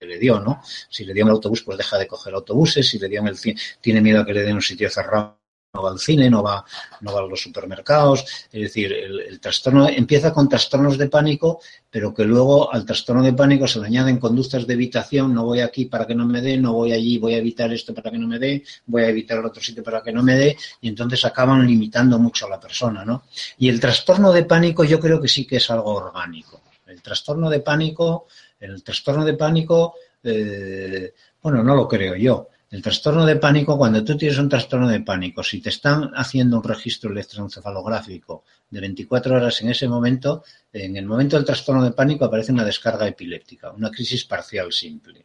[0.00, 0.62] le dio, ¿no?
[0.88, 3.28] Si le dio en el autobús, pues deja de coger autobuses, si le dio en
[3.28, 5.38] el cine, tiene miedo a que le den un sitio cerrado
[5.74, 6.64] no va al cine, no va,
[7.02, 8.24] no va a los supermercados.
[8.50, 11.60] Es decir, el, trastorno empieza con trastornos de pánico,
[11.90, 15.34] pero que luego al trastorno de pánico se le añaden conductas de evitación.
[15.34, 17.94] No voy aquí para que no me dé, no voy allí, voy a evitar esto
[17.94, 20.56] para que no me dé, voy a evitar otro sitio para que no me dé,
[20.80, 23.24] y entonces acaban limitando mucho a la persona, ¿no?
[23.58, 26.62] Y el trastorno de pánico yo creo que sí que es algo orgánico.
[26.86, 28.26] El trastorno de pánico
[28.60, 32.48] el trastorno de pánico, eh, bueno, no lo creo yo.
[32.70, 36.58] El trastorno de pánico, cuando tú tienes un trastorno de pánico, si te están haciendo
[36.58, 41.92] un registro electroencefalográfico de 24 horas en ese momento, en el momento del trastorno de
[41.92, 45.24] pánico aparece una descarga epiléptica, una crisis parcial simple.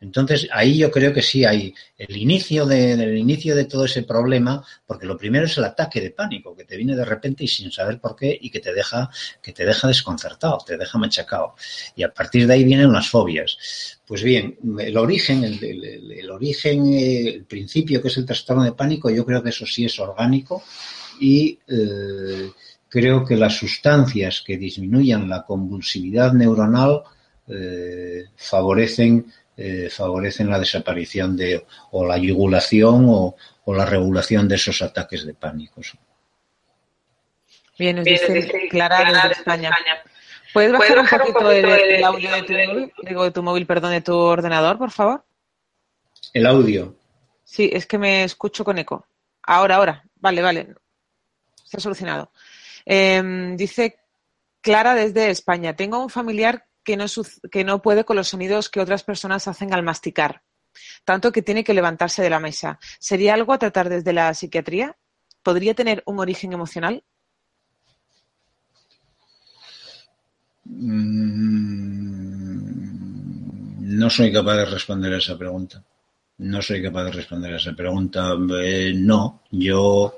[0.00, 4.02] Entonces, ahí yo creo que sí hay el inicio de, del inicio de todo ese
[4.02, 7.48] problema, porque lo primero es el ataque de pánico, que te viene de repente y
[7.48, 9.10] sin saber por qué, y que te deja,
[9.42, 11.54] que te deja desconcertado, te deja machacado.
[11.94, 14.00] Y a partir de ahí vienen las fobias.
[14.06, 19.26] Pues bien, el origen, el, origen, el principio que es el trastorno de pánico, yo
[19.26, 20.64] creo que eso sí es orgánico
[21.20, 22.50] y eh,
[22.88, 27.02] creo que las sustancias que disminuyan la convulsividad neuronal
[27.46, 29.26] eh, favorecen
[29.62, 35.34] eh, favorecen la desaparición de o la yugulación o, la regulación de esos ataques de
[35.34, 35.82] pánico.
[37.78, 39.70] Bien, nos dice Clara desde España.
[40.52, 42.92] ¿Puedes bajar, un poquito, el, audio de tu móvil?
[43.02, 45.24] Digo, de tu móvil, perdón, de tu ordenador, por favor.
[46.32, 46.96] El audio.
[47.44, 49.06] Sí, es que me escucho con eco.
[49.42, 50.04] Ahora, ahora.
[50.16, 50.74] Vale, vale.
[51.64, 52.32] Se ha solucionado.
[52.84, 53.98] Em, dice
[54.62, 55.76] Clara desde España.
[55.76, 56.96] Tengo un familiar que
[57.64, 60.42] no, puede con los sonidos que otras personas hacen al masticar,
[61.04, 62.78] tanto que tiene que levantarse de la mesa.
[62.98, 64.96] ¿Sería algo a tratar desde la psiquiatría?
[65.42, 67.02] ¿Podría tener un origen emocional?
[70.64, 71.10] Mm,
[73.98, 75.82] no soy capaz de responder a esa pregunta.
[76.38, 78.34] No soy capaz de responder a esa pregunta.
[78.62, 80.16] Eh, no, yo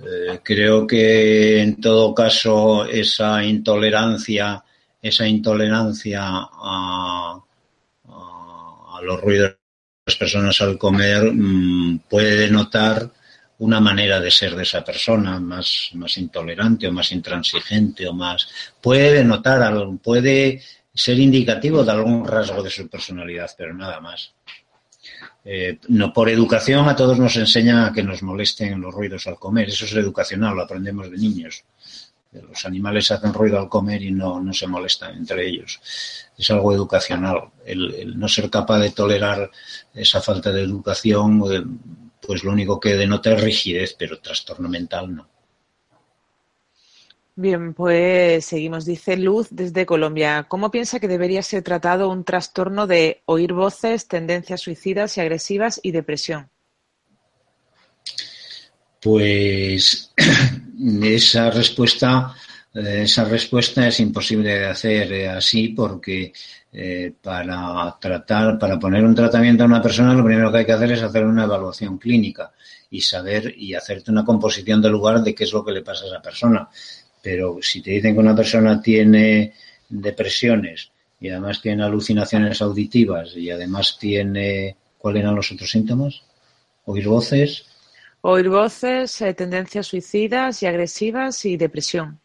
[0.00, 4.62] eh, creo que en todo caso esa intolerancia
[5.08, 7.40] esa intolerancia a,
[9.02, 9.56] los ruidos de
[10.06, 13.10] las personas al comer mm, puede denotar
[13.58, 18.48] una manera de ser de esa persona, más, más intolerante o más intransigente o más.
[18.80, 19.72] Puede denotar,
[20.02, 20.62] puede
[20.92, 24.32] ser indicativo de algún rasgo de su personalidad, pero nada más.
[25.44, 29.38] Eh, no, por educación a todos nos enseñan a que nos molesten los ruidos al
[29.38, 29.68] comer.
[29.68, 31.64] Eso es educacional, lo aprendemos de niños.
[32.42, 35.80] Los animales hacen ruido al comer y no, no se molestan entre ellos.
[36.36, 37.50] Es algo educacional.
[37.64, 39.50] El, no ser capaz de tolerar
[39.94, 41.64] esa falta de educación, eh,
[42.20, 45.28] pues lo único que denota es rigidez, pero trastorno mental no.
[47.38, 48.86] Bien, pues seguimos.
[48.86, 50.46] Dice Luz desde Colombia.
[50.48, 55.78] ¿Cómo piensa que debería ser tratado un trastorno de oír voces, tendencias suicidas y agresivas
[55.82, 56.48] y depresión?
[59.02, 60.14] Pues
[61.02, 62.34] esa respuesta,
[62.74, 66.32] eh, esa respuesta es imposible de hacer eh, así porque
[66.72, 70.72] eh, para tratar, para poner un tratamiento a una persona, lo primero que hay que
[70.72, 72.52] hacer es hacer una evaluación clínica
[72.90, 76.04] y saber y hacerte una composición del lugar de qué es lo que le pasa
[76.04, 76.68] a esa persona.
[77.22, 79.54] Pero si te dicen que una persona tiene
[79.88, 80.90] depresiones
[81.20, 86.22] y además tiene alucinaciones auditivas y además tiene, ¿cuáles eran los otros síntomas?
[86.84, 87.64] Oír voces,
[88.28, 92.18] Oír voces, eh, tendencias suicidas y agresivas y depresión.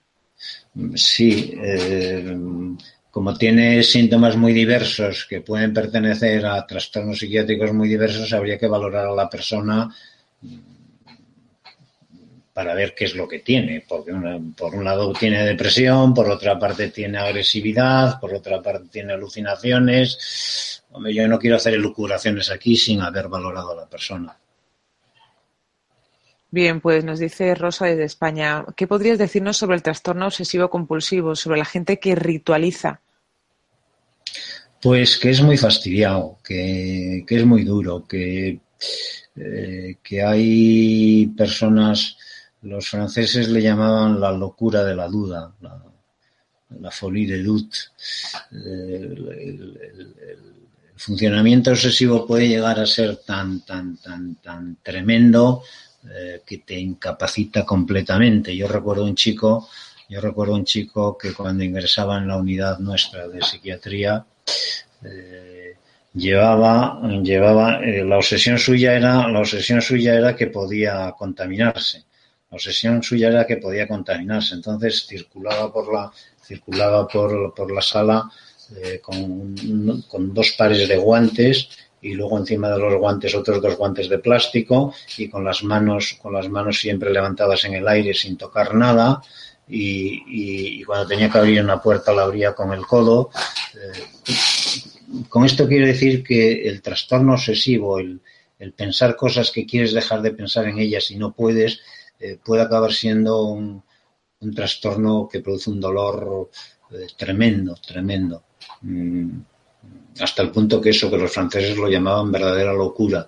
[0.95, 2.35] Sí, eh,
[3.11, 8.65] como tiene síntomas muy diversos que pueden pertenecer a trastornos psiquiátricos muy diversos, habría que
[8.65, 9.95] valorar a la persona
[12.51, 14.11] para ver qué es lo que tiene, porque
[14.57, 20.81] por un lado tiene depresión, por otra parte tiene agresividad, por otra parte tiene alucinaciones.
[21.13, 24.35] yo no quiero hacer elucubraciones aquí sin haber valorado a la persona.
[26.53, 28.65] Bien, pues nos dice Rosa desde España.
[28.75, 32.99] ¿Qué podrías decirnos sobre el trastorno obsesivo compulsivo, sobre la gente que ritualiza?
[34.81, 38.59] Pues que es muy fastidiado, que, es muy duro, que,
[39.37, 42.17] eh, que hay personas,
[42.63, 47.77] los franceses le llamaban la locura de la duda, la, folie de doute.
[48.51, 49.77] el
[50.97, 55.63] funcionamiento obsesivo puede llegar a ser tan, tan, tan, tan tremendo
[56.09, 58.55] eh, que te incapacita completamente.
[58.55, 59.69] Yo recuerdo un chico,
[60.09, 64.25] yo recuerdo un chico que cuando ingresaba en la unidad nuestra de psiquiatría,
[65.03, 65.75] eh,
[66.15, 72.03] llevaba, llevaba, eh, la obsesión suya era, la obsesión suya era que podía contaminarse.
[72.49, 74.55] La obsesión suya era que podía contaminarse.
[74.55, 76.11] Entonces circulaba por la,
[76.43, 78.27] circulaba por, por la sala
[79.03, 81.69] con, con, dos pares de guantes
[82.01, 86.17] y luego encima de los guantes otros dos guantes de plástico y con las manos,
[86.21, 89.21] con las manos siempre levantadas en el aire sin tocar nada.
[89.73, 93.29] Y, cuando tenía que abrir una puerta la abría con el codo.
[93.73, 94.33] Eh,
[95.29, 98.19] con esto quiero decir que el trastorno obsesivo, el,
[98.59, 101.79] el, pensar cosas que quieres dejar de pensar en ellas y no puedes,
[102.19, 103.81] eh, puede acabar siendo un,
[104.41, 106.49] un, trastorno que produce un dolor
[106.91, 108.43] eh, tremendo, tremendo.
[108.81, 109.39] Mm,
[110.19, 113.27] hasta el punto que eso, que los franceses lo llamaban verdadera locura.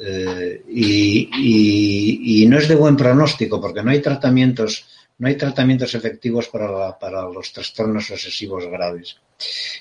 [0.00, 4.86] Eh, y, y, no es de buen pronóstico porque no hay tratamientos,
[5.18, 9.16] no hay tratamientos efectivos para, la, para los trastornos obsesivos graves.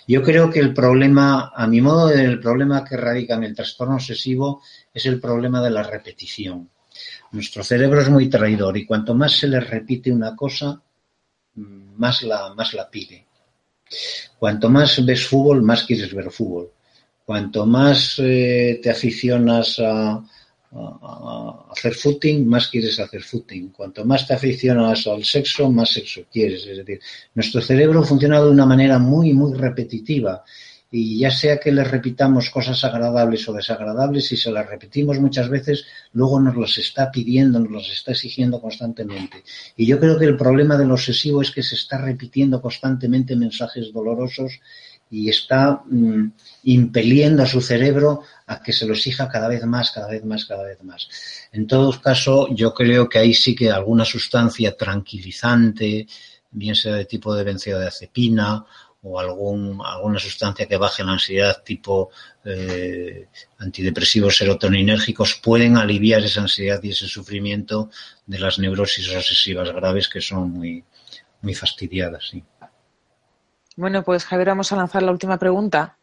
[0.08, 3.96] Yo creo que el problema, a mi modo, el problema que radica en el trastorno
[3.96, 4.62] obsesivo
[4.94, 6.70] es el problema de la repetición.
[7.32, 10.82] Nuestro cerebro es muy traidor y cuanto más se le repite una cosa,
[11.56, 13.29] más la, más la pide.
[14.38, 16.72] Cuanto más ves fútbol, más quieres ver fútbol.
[17.26, 20.24] Cuanto más eh, te aficionas a, a,
[20.72, 23.70] a, hacer footing, más quieres hacer footing.
[23.70, 26.66] Cuanto más te aficionas al sexo, más sexo quieres.
[26.66, 27.00] Es decir,
[27.36, 30.44] nuestro cerebro funciona de una manera muy, muy repetitiva
[30.92, 35.48] y ya sea que le repitamos cosas agradables o desagradables, si se las repetimos muchas
[35.48, 39.44] veces, luego nos las está pidiendo, nos las está exigiendo constantemente.
[39.78, 43.94] Y yo creo que el problema del obsesivo es que se está repitiendo constantemente mensajes
[43.94, 44.60] dolorosos
[45.12, 46.28] y está mmm,
[46.64, 50.46] impeliendo a su cerebro a que se lo exija cada vez más, cada vez más,
[50.46, 51.08] cada vez más.
[51.52, 56.08] En todo caso, yo creo que ahí sí que alguna sustancia tranquilizante,
[56.52, 58.66] bien sea de tipo de benzodiazepina
[59.02, 62.10] o algún, alguna sustancia que baje la ansiedad tipo
[62.44, 63.28] eh,
[63.60, 67.90] antidepresivos serotoninérgicos pueden aliviar esa ansiedad y ese sufrimiento
[68.26, 70.84] de las neurosis obsesivas graves que son muy,
[71.42, 72.28] muy fastidiadas.
[72.30, 72.44] Sí.
[73.76, 75.98] Bueno, pues Javier, vamos a lanzar la última pregunta.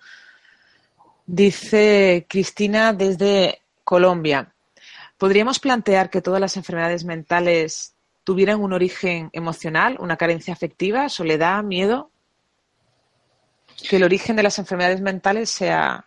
[1.27, 4.55] Dice Cristina desde Colombia.
[5.18, 7.94] ¿Podríamos plantear que todas las enfermedades mentales
[8.24, 12.10] tuvieran un origen emocional, una carencia afectiva, soledad, miedo?
[13.89, 16.05] Que el origen de las enfermedades mentales sea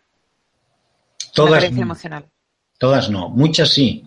[1.34, 2.26] todas, una carencia emocional.
[2.78, 4.06] Todas no, muchas sí.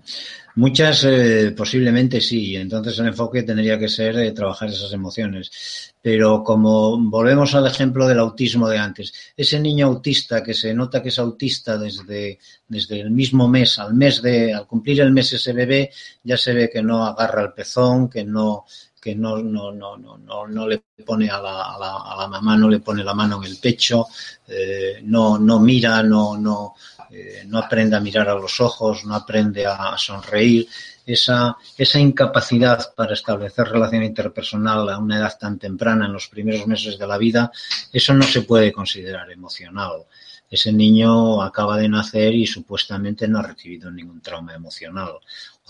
[0.54, 5.94] Muchas eh, posiblemente sí, entonces el enfoque tendría que ser eh, trabajar esas emociones.
[6.02, 11.02] Pero como volvemos al ejemplo del autismo de antes, ese niño autista que se nota
[11.02, 15.32] que es autista desde, desde el mismo mes, al mes de, al cumplir el mes
[15.32, 15.90] ese bebé,
[16.22, 18.66] ya se ve que no agarra el pezón, que no,
[19.02, 22.56] que no, no, no, no, no, le pone a la, a, la, a la mamá,
[22.56, 24.06] no le pone la mano en el pecho,
[24.46, 26.74] eh, no, no mira, no, no,
[27.10, 30.68] eh, no aprende a mirar a los ojos, no aprende a sonreír.
[31.04, 36.64] Esa, esa incapacidad para establecer relación interpersonal a una edad tan temprana, en los primeros
[36.68, 37.50] meses de la vida,
[37.92, 40.04] eso no se puede considerar emocional.
[40.48, 45.14] Ese niño acaba de nacer y supuestamente no ha recibido ningún trauma emocional.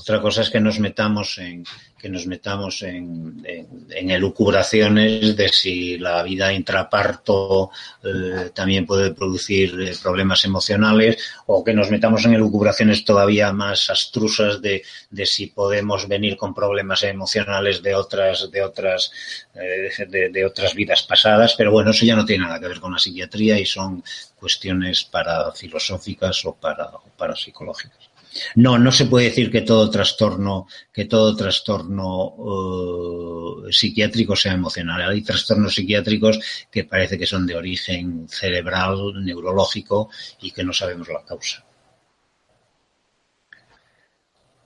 [0.02, 1.62] Otra cosa es que nos metamos en,
[1.96, 3.46] que nos metamos en,
[3.88, 7.70] elucubraciones de si la vida intraparto
[8.02, 13.90] eh, también puede producir eh, problemas emocionales o que nos metamos en elucubraciones todavía más
[13.90, 19.12] astrusas de, de si podemos venir con problemas emocionales de otras, de otras,
[19.54, 21.54] eh, de, de otras vidas pasadas.
[21.56, 24.02] Pero bueno, eso ya no tiene nada que ver con la psiquiatría y son
[24.34, 28.11] cuestiones para filosóficas o para, o para psicológicas.
[28.54, 35.10] No, no se puede decir que todo trastorno, que todo trastorno uh, psiquiátrico sea emocional.
[35.10, 36.38] Hay trastornos psiquiátricos
[36.70, 40.10] que parece que son de origen cerebral, neurológico
[40.40, 41.64] y que no sabemos la causa.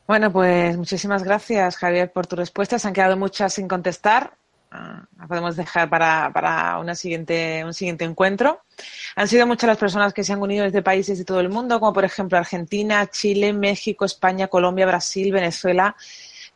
[0.07, 2.79] Bueno, pues muchísimas gracias, Javier, por tu respuesta.
[2.79, 4.37] Se han quedado muchas sin contestar.
[5.19, 8.63] La podemos dejar para, para una siguiente, un siguiente encuentro.
[9.17, 11.81] Han sido muchas las personas que se han unido desde países de todo el mundo,
[11.81, 15.97] como por ejemplo Argentina, Chile, México, España, Colombia, Brasil, Venezuela.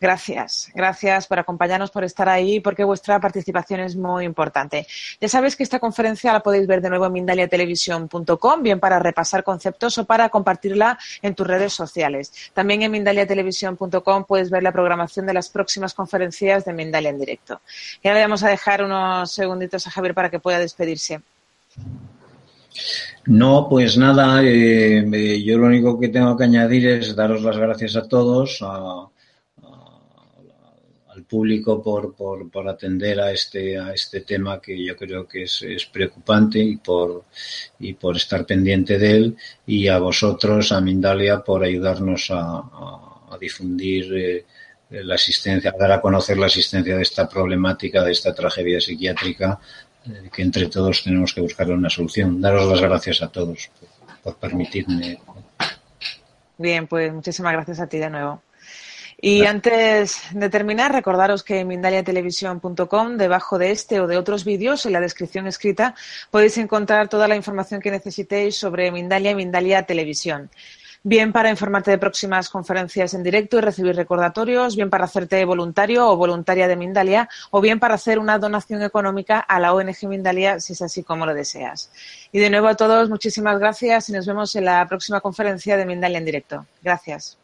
[0.01, 4.87] Gracias, gracias por acompañarnos, por estar ahí, porque vuestra participación es muy importante.
[5.21, 9.45] Ya sabéis que esta conferencia la podéis ver de nuevo en mindaliatelevisión.com, bien para repasar
[9.45, 12.33] conceptos o para compartirla en tus redes sociales.
[12.55, 17.61] También en mindaliatelevisión.com puedes ver la programación de las próximas conferencias de Mindalia en directo.
[18.03, 21.21] Y ahora le vamos a dejar unos segunditos a Javier para que pueda despedirse.
[23.27, 27.59] No, pues nada, eh, eh, yo lo único que tengo que añadir es daros las
[27.59, 28.63] gracias a todos,
[31.23, 36.59] público por, por, atender a este, a este tema que yo creo que es, preocupante
[36.59, 37.25] y por,
[37.79, 39.37] y por estar pendiente de él
[39.67, 42.63] y a vosotros, a Mindalia, por ayudarnos a,
[43.41, 44.45] difundir eh,
[44.91, 49.61] la asistencia, a dar a conocer la asistencia de esta problemática, de esta tragedia psiquiátrica
[50.07, 52.41] eh, que entre todos tenemos que buscar una solución.
[52.41, 53.71] Daros las gracias a todos
[54.23, 55.21] por, permitirme.
[56.59, 58.43] Bien, pues muchísimas gracias a ti de nuevo.
[59.23, 64.87] Y antes de terminar, recordaros que en mindaliatelevisión.com, debajo de este o de otros vídeos,
[64.87, 65.95] en la descripción escrita,
[66.31, 70.51] podéis encontrar toda la información que necesitéis sobre Mindalia y Mindalia Televisión
[71.03, 76.09] bien para informarte de próximas conferencias en directo y recibir recordatorios, bien para hacerte voluntario
[76.09, 80.61] o voluntaria de Mindalia, o bien para hacer una donación económica a la ONG Mindalia,
[80.61, 81.91] si es así como lo deseas.
[82.33, 85.87] Y de nuevo a todos, muchísimas gracias y nos vemos en la próxima conferencia de
[85.87, 86.67] Mindalia en directo.
[86.83, 87.39] Gracias.